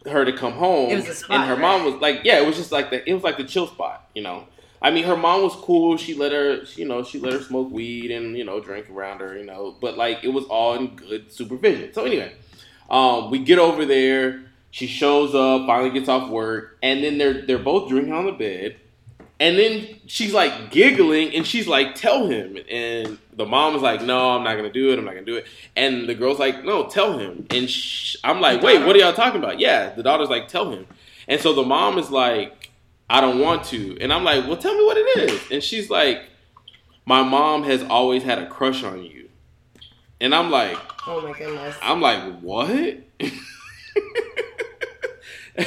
her 0.06 0.24
to 0.26 0.34
come 0.34 0.54
home. 0.54 0.90
It 0.92 0.96
was 0.96 1.10
a 1.10 1.14
spot, 1.14 1.36
and 1.38 1.50
her 1.50 1.56
right? 1.56 1.62
mom 1.62 1.86
was 1.86 1.96
like, 1.96 2.22
yeah, 2.24 2.40
it 2.40 2.48
was 2.48 2.56
just 2.58 2.72
like 2.72 2.90
the 2.92 3.08
it 3.10 3.14
was 3.14 3.24
like 3.24 3.38
the 3.38 3.44
chill 3.44 3.68
spot. 3.68 4.10
You 4.16 4.24
know. 4.24 4.46
I 4.82 4.92
mean, 4.92 5.04
her 5.04 5.18
mom 5.18 5.42
was 5.44 5.56
cool. 5.56 5.98
She 5.98 6.14
let 6.14 6.32
her, 6.32 6.62
you 6.78 6.86
know, 6.86 7.04
she 7.04 7.20
let 7.20 7.34
her 7.34 7.42
smoke 7.42 7.70
weed 7.70 8.12
and 8.12 8.38
you 8.38 8.46
know 8.46 8.62
drink 8.62 8.90
around 8.90 9.20
her, 9.20 9.38
you 9.38 9.44
know. 9.44 9.76
But 9.82 9.98
like 9.98 10.24
it 10.24 10.30
was 10.30 10.46
all 10.46 10.76
in 10.76 10.96
good 10.96 11.34
supervision. 11.34 11.94
So 11.94 12.06
anyway, 12.06 12.34
um, 12.90 13.30
we 13.30 13.40
get 13.40 13.60
over 13.60 13.84
there. 13.86 14.46
She 14.72 14.88
shows 14.88 15.34
up, 15.34 15.66
finally 15.66 15.90
gets 15.90 16.10
off 16.10 16.30
work, 16.30 16.78
and 16.84 17.04
then 17.04 17.18
they're 17.18 17.42
they're 17.46 17.58
both 17.58 17.90
drinking 17.90 18.14
on 18.14 18.26
the 18.26 18.32
bed. 18.32 18.76
And 19.42 19.58
then 19.58 19.88
she's 20.06 20.34
like 20.34 20.70
giggling, 20.70 21.34
and 21.34 21.48
she's 21.48 21.68
like, 21.68 21.96
"Tell 21.96 22.28
him." 22.28 22.58
And 22.70 23.18
the 23.34 23.46
mom 23.46 23.76
is 23.76 23.82
like, 23.82 24.02
"No, 24.02 24.32
I'm 24.32 24.44
not 24.44 24.56
gonna 24.58 24.72
do 24.72 24.92
it. 24.92 25.00
I'm 25.00 25.06
not 25.06 25.14
gonna 25.14 25.26
do 25.26 25.38
it." 25.38 25.46
And 25.76 26.08
the 26.08 26.14
girl's 26.14 26.40
like, 26.40 26.64
"No, 26.64 26.88
tell 26.88 27.18
him." 27.18 27.48
And 27.50 27.70
sh- 27.70 28.18
I'm 28.24 28.42
like, 28.42 28.62
"Wait, 28.62 28.86
what 28.86 28.96
are 28.96 29.00
y'all 29.00 29.14
talking 29.14 29.42
about?" 29.42 29.60
Yeah, 29.60 29.90
the 29.94 30.04
daughter's 30.04 30.30
like, 30.30 30.50
"Tell 30.50 30.70
him." 30.72 30.86
And 31.28 31.40
so 31.40 31.54
the 31.54 31.64
mom 31.64 31.98
is 31.98 32.12
like, 32.12 32.70
"I 33.10 33.22
don't 33.22 33.40
want 33.40 33.64
to." 33.66 33.98
And 34.02 34.12
I'm 34.12 34.24
like, 34.26 34.46
"Well, 34.46 34.58
tell 34.58 34.76
me 34.78 34.84
what 34.86 34.98
it 34.98 35.30
is." 35.30 35.42
And 35.52 35.64
she's 35.64 35.90
like, 35.90 36.22
"My 37.06 37.24
mom 37.24 37.64
has 37.64 37.82
always 37.84 38.24
had 38.24 38.40
a 38.40 38.48
crush 38.48 38.84
on 38.84 39.04
you." 39.04 39.20
And 40.22 40.36
I'm 40.36 40.52
like, 40.52 40.78
oh 41.08 41.22
my 41.22 41.38
goodness. 41.38 41.76
I'm 41.82 42.02
like, 42.02 42.40
what? 42.42 42.98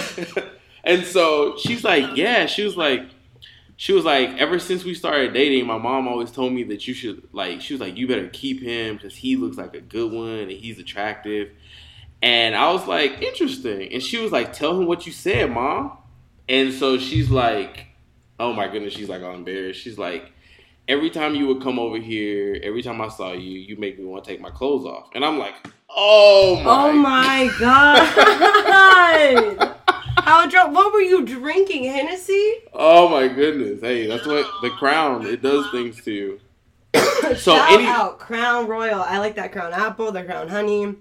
and 0.85 1.05
so 1.05 1.57
she's 1.59 1.85
like, 1.85 2.17
yeah. 2.17 2.47
She 2.47 2.65
was 2.65 2.77
like, 2.77 3.03
she 3.77 3.93
was 3.93 4.05
like, 4.05 4.31
ever 4.39 4.59
since 4.59 4.85
we 4.85 4.95
started 4.95 5.33
dating, 5.33 5.67
my 5.67 5.79
mom 5.79 6.07
always 6.07 6.31
told 6.31 6.53
me 6.53 6.63
that 6.65 6.87
you 6.87 6.95
should 6.95 7.29
like. 7.33 7.61
She 7.61 7.75
was 7.75 7.81
like, 7.81 7.97
you 7.97 8.07
better 8.07 8.29
keep 8.29 8.61
him 8.63 8.97
because 8.97 9.17
he 9.17 9.37
looks 9.37 9.57
like 9.57 9.75
a 9.75 9.81
good 9.81 10.13
one 10.13 10.29
and 10.29 10.51
he's 10.51 10.79
attractive. 10.79 11.51
And 12.23 12.55
I 12.55 12.73
was 12.73 12.87
like, 12.87 13.21
interesting. 13.21 13.93
And 13.93 14.03
she 14.03 14.19
was 14.19 14.31
like, 14.31 14.53
tell 14.53 14.79
him 14.79 14.87
what 14.87 15.07
you 15.07 15.13
said, 15.13 15.51
mom. 15.51 15.99
And 16.49 16.73
so 16.73 16.99
she's 16.99 17.31
like, 17.31 17.87
oh 18.39 18.53
my 18.53 18.69
goodness, 18.69 18.95
she's 18.95 19.09
like 19.09 19.23
all 19.23 19.35
embarrassed. 19.35 19.81
She's 19.81 19.99
like, 19.99 20.33
every 20.87 21.11
time 21.11 21.35
you 21.35 21.47
would 21.49 21.63
come 21.63 21.79
over 21.79 21.99
here, 21.99 22.61
every 22.63 22.83
time 22.83 23.01
I 23.01 23.09
saw 23.09 23.33
you, 23.33 23.59
you 23.59 23.77
make 23.77 23.99
me 23.99 24.05
want 24.05 24.25
to 24.25 24.31
take 24.31 24.41
my 24.41 24.51
clothes 24.51 24.85
off. 24.85 25.11
And 25.15 25.25
I'm 25.25 25.39
like, 25.39 25.55
Oh, 25.95 26.63
oh 26.65 26.93
my, 26.93 27.51
Oh 27.53 27.55
my 27.55 27.55
god! 29.61 29.77
How 30.25 30.47
drunk? 30.47 30.75
What 30.75 30.93
were 30.93 31.01
you 31.01 31.25
drinking? 31.27 31.85
Hennessy? 31.85 32.55
oh 32.73 33.09
my 33.09 33.29
goodness. 33.29 33.81
Hey, 33.81 34.07
that's 34.07 34.27
what 34.27 34.47
the 34.63 34.71
crown 34.71 35.27
it 35.27 35.43
does 35.43 35.71
things 35.71 36.03
to 36.05 36.13
you. 36.13 36.41
So 37.23 37.57
Shout 37.57 37.73
any- 37.73 37.87
out 37.87 38.19
Crown 38.19 38.67
Royal. 38.67 39.01
I 39.01 39.19
like 39.19 39.37
that 39.37 39.53
Crown 39.53 39.73
Apple, 39.73 40.13
the 40.13 40.25
Crown 40.25 40.49
Honey. 40.49 40.97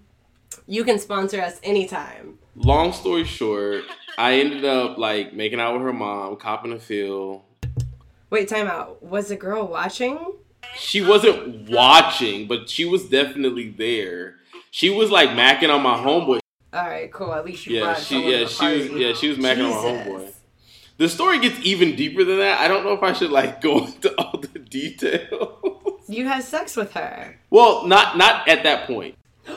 You 0.67 0.83
can 0.83 0.99
sponsor 0.99 1.41
us 1.41 1.59
anytime. 1.63 2.37
Long 2.55 2.93
story 2.93 3.23
short, 3.25 3.83
I 4.17 4.35
ended 4.35 4.63
up 4.63 4.97
like 4.97 5.33
making 5.33 5.59
out 5.59 5.73
with 5.73 5.81
her 5.81 5.91
mom, 5.93 6.37
copping 6.37 6.71
a 6.73 6.79
feel. 6.79 7.43
Wait, 8.29 8.47
time 8.47 8.67
out. 8.67 9.01
Was 9.03 9.29
the 9.29 9.35
girl 9.35 9.67
watching? 9.67 10.33
she 10.77 11.01
wasn't 11.01 11.69
watching, 11.69 12.47
but 12.47 12.69
she 12.69 12.85
was 12.85 13.09
definitely 13.09 13.69
there. 13.69 14.35
She 14.71 14.89
was 14.89 15.11
like 15.11 15.29
macking 15.29 15.69
on 15.73 15.81
my 15.83 15.97
homeboy. 15.97 16.39
All 16.73 16.87
right, 16.87 17.11
cool. 17.11 17.33
At 17.33 17.45
least 17.45 17.67
you 17.67 17.75
Yeah, 17.75 17.83
brought 17.83 17.99
she 17.99 18.31
yeah 18.31 18.39
the 18.39 18.47
she 18.47 18.65
was 18.65 18.89
yeah 18.91 19.13
she 19.13 19.29
was 19.29 19.37
macking 19.37 19.65
on 19.65 19.71
my 19.71 20.03
homeboy. 20.03 20.31
The 20.97 21.09
story 21.09 21.39
gets 21.39 21.59
even 21.63 21.95
deeper 21.95 22.23
than 22.23 22.37
that. 22.39 22.59
I 22.59 22.67
don't 22.67 22.83
know 22.85 22.93
if 22.93 23.03
I 23.03 23.13
should 23.13 23.31
like 23.31 23.59
go 23.67 23.85
into 23.85 24.13
all 24.19 24.39
the 24.39 24.59
details. 24.59 26.01
You 26.07 26.27
had 26.27 26.43
sex 26.43 26.75
with 26.75 26.93
her. 26.93 27.37
well, 27.49 27.85
not 27.85 28.17
not 28.17 28.47
at 28.47 28.63
that 28.63 28.87
point. 28.87 29.15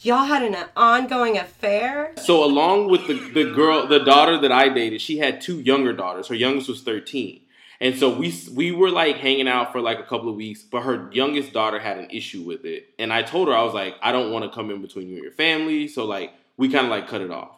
Y'all 0.00 0.24
had 0.26 0.42
an 0.42 0.56
ongoing 0.76 1.36
affair. 1.38 2.12
So 2.16 2.44
along 2.44 2.88
with 2.90 3.06
the, 3.08 3.14
the 3.14 3.50
girl, 3.50 3.86
the 3.86 3.98
daughter 3.98 4.38
that 4.38 4.52
I 4.52 4.68
dated, 4.68 5.00
she 5.00 5.18
had 5.18 5.40
two 5.40 5.60
younger 5.60 5.92
daughters. 5.92 6.28
Her 6.28 6.34
youngest 6.34 6.68
was 6.68 6.82
13. 6.82 7.40
And 7.80 7.94
so 7.96 8.16
we 8.16 8.32
we 8.52 8.72
were 8.72 8.90
like 8.90 9.16
hanging 9.16 9.48
out 9.48 9.72
for 9.72 9.80
like 9.80 9.98
a 9.98 10.02
couple 10.02 10.28
of 10.30 10.36
weeks, 10.36 10.62
but 10.62 10.82
her 10.82 11.10
youngest 11.12 11.52
daughter 11.52 11.78
had 11.78 11.98
an 11.98 12.08
issue 12.10 12.42
with 12.42 12.64
it. 12.64 12.88
And 12.98 13.12
I 13.12 13.22
told 13.22 13.48
her 13.48 13.54
I 13.54 13.62
was 13.62 13.74
like, 13.74 13.96
I 14.02 14.12
don't 14.12 14.32
want 14.32 14.44
to 14.44 14.50
come 14.50 14.70
in 14.70 14.80
between 14.80 15.08
you 15.08 15.16
and 15.16 15.22
your 15.24 15.32
family, 15.32 15.86
so 15.88 16.04
like 16.04 16.32
we 16.56 16.68
kind 16.68 16.86
of 16.86 16.90
like 16.90 17.06
cut 17.08 17.20
it 17.20 17.30
off. 17.30 17.52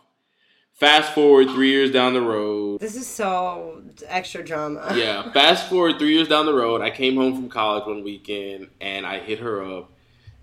Fast 0.74 1.12
forward 1.12 1.50
3 1.50 1.68
years 1.68 1.90
down 1.90 2.14
the 2.14 2.20
road. 2.20 2.78
This 2.78 2.94
is 2.94 3.06
so 3.06 3.82
extra 4.06 4.44
drama. 4.44 4.92
Yeah, 4.94 5.30
fast 5.32 5.68
forward 5.68 5.98
3 5.98 6.12
years 6.12 6.28
down 6.28 6.46
the 6.46 6.54
road, 6.54 6.82
I 6.82 6.90
came 6.90 7.16
home 7.16 7.34
from 7.34 7.48
college 7.48 7.86
one 7.86 8.04
weekend 8.04 8.68
and 8.80 9.04
I 9.04 9.18
hit 9.18 9.40
her 9.40 9.64
up 9.64 9.92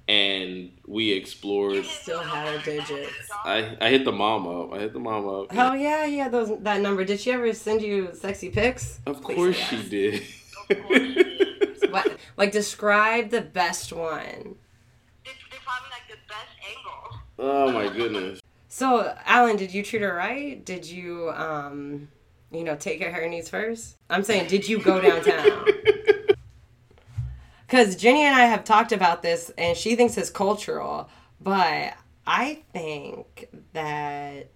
and 0.07 0.71
we 0.85 1.11
explored 1.11 1.85
Still 1.85 2.19
had 2.21 2.47
her 2.47 2.63
digits. 2.63 3.11
I, 3.43 3.75
I 3.81 3.89
hit 3.89 4.05
the 4.05 4.11
mom 4.11 4.47
up. 4.47 4.73
I 4.73 4.79
hit 4.79 4.93
the 4.93 4.99
mom 4.99 5.27
up. 5.27 5.51
Hell 5.51 5.75
yeah, 5.75 6.05
he 6.05 6.17
had 6.19 6.31
those 6.31 6.51
that 6.59 6.81
number. 6.81 7.03
Did 7.03 7.19
she 7.19 7.31
ever 7.31 7.51
send 7.53 7.81
you 7.81 8.11
sexy 8.13 8.49
pics? 8.49 8.99
Of 9.05 9.21
Please 9.21 9.35
course 9.35 9.55
she 9.55 9.75
yes. 9.77 9.89
did. 9.89 10.23
She 10.23 10.75
did. 10.93 11.91
What? 11.91 12.17
Like 12.37 12.51
describe 12.51 13.29
the 13.29 13.41
best 13.41 13.91
one. 13.93 14.55
They, 15.23 15.31
they 15.51 15.57
probably 15.63 15.89
like 15.89 16.07
the 16.07 16.17
best 16.27 16.51
angle. 16.67 17.19
oh 17.39 17.71
my 17.71 17.95
goodness. 17.95 18.41
So, 18.67 19.15
Alan, 19.25 19.55
did 19.55 19.73
you 19.73 19.83
treat 19.83 20.01
her 20.01 20.13
right? 20.13 20.63
Did 20.65 20.85
you, 20.85 21.31
um, 21.33 22.09
you 22.51 22.65
know, 22.65 22.75
take 22.75 22.99
care 22.99 23.07
of 23.07 23.15
her 23.15 23.29
needs 23.29 23.49
first? 23.49 23.95
I'm 24.09 24.21
saying, 24.21 24.47
did 24.49 24.67
you 24.67 24.79
go 24.79 24.99
downtown? 24.99 25.65
Because 27.65 27.95
Jenny 27.95 28.21
and 28.21 28.35
I 28.35 28.45
have 28.45 28.63
talked 28.63 28.91
about 28.91 29.21
this, 29.21 29.51
and 29.57 29.75
she 29.75 29.95
thinks 29.95 30.17
it's 30.17 30.29
cultural, 30.29 31.09
but 31.41 31.93
I 32.27 32.61
think 32.73 33.49
that 33.73 34.49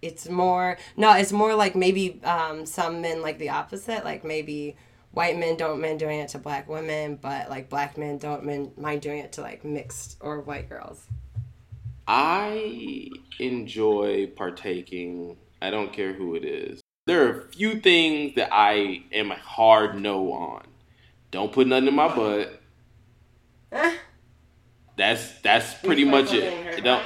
it's 0.00 0.28
more 0.28 0.78
no, 0.96 1.14
it's 1.14 1.32
more 1.32 1.54
like 1.54 1.76
maybe 1.76 2.20
um, 2.24 2.66
some 2.66 3.00
men 3.00 3.22
like 3.22 3.38
the 3.38 3.50
opposite, 3.50 4.04
like 4.04 4.24
maybe 4.24 4.76
white 5.12 5.38
men 5.38 5.56
don't 5.56 5.80
mind 5.80 5.98
doing 5.98 6.20
it 6.20 6.28
to 6.30 6.38
black 6.38 6.68
women, 6.68 7.16
but 7.16 7.48
like 7.48 7.68
black 7.68 7.96
men 7.96 8.18
don't 8.18 8.44
min- 8.44 8.72
mind 8.76 9.02
doing 9.02 9.18
it 9.18 9.32
to 9.32 9.40
like 9.40 9.64
mixed 9.64 10.16
or 10.20 10.40
white 10.40 10.68
girls. 10.68 11.06
I 12.08 13.08
enjoy 13.38 14.26
partaking. 14.26 15.36
I 15.60 15.70
don't 15.70 15.92
care 15.92 16.12
who 16.12 16.34
it 16.34 16.44
is. 16.44 16.80
There 17.06 17.26
are 17.26 17.40
a 17.40 17.48
few 17.48 17.80
things 17.80 18.34
that 18.34 18.48
I 18.52 19.04
am 19.12 19.30
a 19.30 19.36
hard 19.36 20.00
no 20.00 20.32
on. 20.32 20.62
Don't 21.32 21.50
put 21.50 21.66
nothing 21.66 21.88
in 21.88 21.94
my 21.94 22.14
butt. 22.14 22.60
Eh. 23.72 23.96
That's 24.96 25.40
that's 25.40 25.74
pretty 25.74 26.04
much 26.04 26.32
it. 26.32 26.84
Don't, 26.84 27.02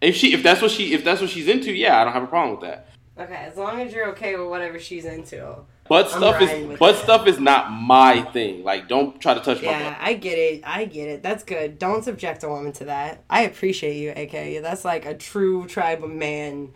if 0.00 0.16
she 0.16 0.32
if 0.32 0.42
that's 0.42 0.62
what 0.62 0.70
she 0.70 0.94
if 0.94 1.04
that's 1.04 1.20
what 1.20 1.28
she's 1.28 1.48
into, 1.48 1.72
yeah, 1.72 2.00
I 2.00 2.04
don't 2.04 2.12
have 2.14 2.22
a 2.22 2.28
problem 2.28 2.58
with 2.58 2.70
that. 2.70 2.88
Okay, 3.18 3.34
as 3.34 3.56
long 3.56 3.80
as 3.80 3.92
you're 3.92 4.08
okay 4.10 4.36
with 4.36 4.48
whatever 4.48 4.78
she's 4.78 5.04
into. 5.04 5.56
Butt 5.88 6.06
I'm 6.06 6.18
stuff 6.18 6.40
is 6.40 6.78
that. 6.78 6.96
stuff 7.02 7.26
is 7.26 7.38
not 7.38 7.70
my 7.70 8.22
thing. 8.22 8.64
Like, 8.64 8.88
don't 8.88 9.20
try 9.20 9.34
to 9.34 9.40
touch 9.40 9.60
my 9.60 9.70
Yeah. 9.70 9.98
I 10.00 10.14
get 10.14 10.38
it. 10.38 10.62
I 10.64 10.84
get 10.86 11.08
it. 11.08 11.22
That's 11.22 11.42
good. 11.44 11.78
Don't 11.78 12.04
subject 12.04 12.44
a 12.44 12.48
woman 12.48 12.72
to 12.74 12.86
that. 12.86 13.24
I 13.28 13.42
appreciate 13.42 13.96
you, 13.96 14.12
AK. 14.12 14.62
That's 14.62 14.84
like 14.84 15.04
a 15.04 15.14
true 15.14 15.66
tribe 15.66 16.02
of 16.02 16.10
man. 16.10 16.72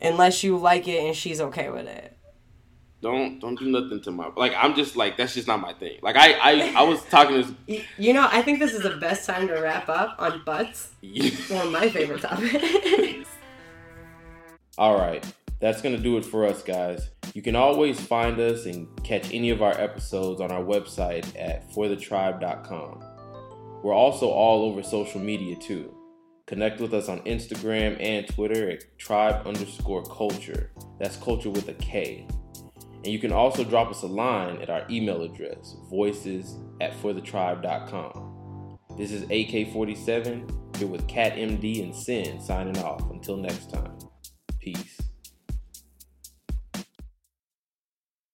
Unless 0.00 0.42
you 0.42 0.58
like 0.58 0.86
it 0.88 1.02
and 1.02 1.16
she's 1.16 1.40
okay 1.40 1.70
with 1.70 1.86
it. 1.86 2.13
Don't 3.04 3.38
don't 3.38 3.58
do 3.58 3.66
nothing 3.70 4.00
to 4.00 4.10
my 4.10 4.30
like. 4.34 4.54
I'm 4.56 4.74
just 4.74 4.96
like 4.96 5.18
that's 5.18 5.34
just 5.34 5.46
not 5.46 5.60
my 5.60 5.74
thing. 5.74 5.98
Like 6.02 6.16
I 6.16 6.32
I, 6.32 6.52
I 6.74 6.82
was 6.84 7.02
talking 7.10 7.42
to 7.44 7.54
Y- 7.68 7.84
You 7.98 8.14
know, 8.14 8.26
I 8.32 8.40
think 8.40 8.60
this 8.60 8.72
is 8.72 8.82
the 8.82 8.96
best 8.96 9.26
time 9.26 9.46
to 9.48 9.54
wrap 9.60 9.90
up 9.90 10.16
on 10.18 10.42
butts. 10.46 10.92
this. 11.02 11.50
One 11.56 11.66
of 11.66 11.72
my 11.72 11.88
favorite 11.90 12.22
topics. 12.22 13.28
All 14.78 14.96
right, 14.98 15.22
that's 15.60 15.82
going 15.82 15.94
to 15.94 16.02
do 16.02 16.16
it 16.16 16.24
for 16.24 16.46
us, 16.46 16.62
guys. 16.62 17.10
You 17.34 17.42
can 17.42 17.54
always 17.56 18.00
find 18.00 18.40
us 18.40 18.64
and 18.64 18.88
catch 19.04 19.32
any 19.34 19.50
of 19.50 19.60
our 19.60 19.78
episodes 19.78 20.40
on 20.40 20.50
our 20.50 20.62
website 20.64 21.26
at 21.38 21.70
forthetribe.com. 21.72 23.04
We're 23.82 23.92
also 23.94 24.28
all 24.30 24.62
over 24.64 24.82
social 24.82 25.20
media 25.20 25.56
too. 25.56 25.94
Connect 26.46 26.80
with 26.80 26.92
us 26.94 27.08
on 27.08 27.20
Instagram 27.20 27.96
and 28.00 28.26
Twitter 28.28 28.70
at 28.70 28.98
tribe 28.98 29.46
underscore 29.46 30.02
culture. 30.04 30.70
That's 30.98 31.16
culture 31.16 31.50
with 31.50 31.68
a 31.68 31.74
K. 31.74 32.26
And 33.04 33.12
you 33.12 33.18
can 33.18 33.32
also 33.32 33.64
drop 33.64 33.90
us 33.90 34.02
a 34.02 34.06
line 34.06 34.62
at 34.62 34.70
our 34.70 34.86
email 34.88 35.22
address, 35.22 35.76
voices 35.90 36.56
at 36.80 36.94
forthetribe.com. 37.02 38.78
This 38.96 39.12
is 39.12 39.24
AK47 39.24 40.78
here 40.78 40.88
with 40.88 41.06
Cat 41.06 41.34
MD 41.34 41.82
and 41.82 41.94
Sin 41.94 42.40
signing 42.40 42.78
off. 42.78 43.02
Until 43.10 43.36
next 43.36 43.70
time. 43.70 43.98
Peace. 44.58 45.03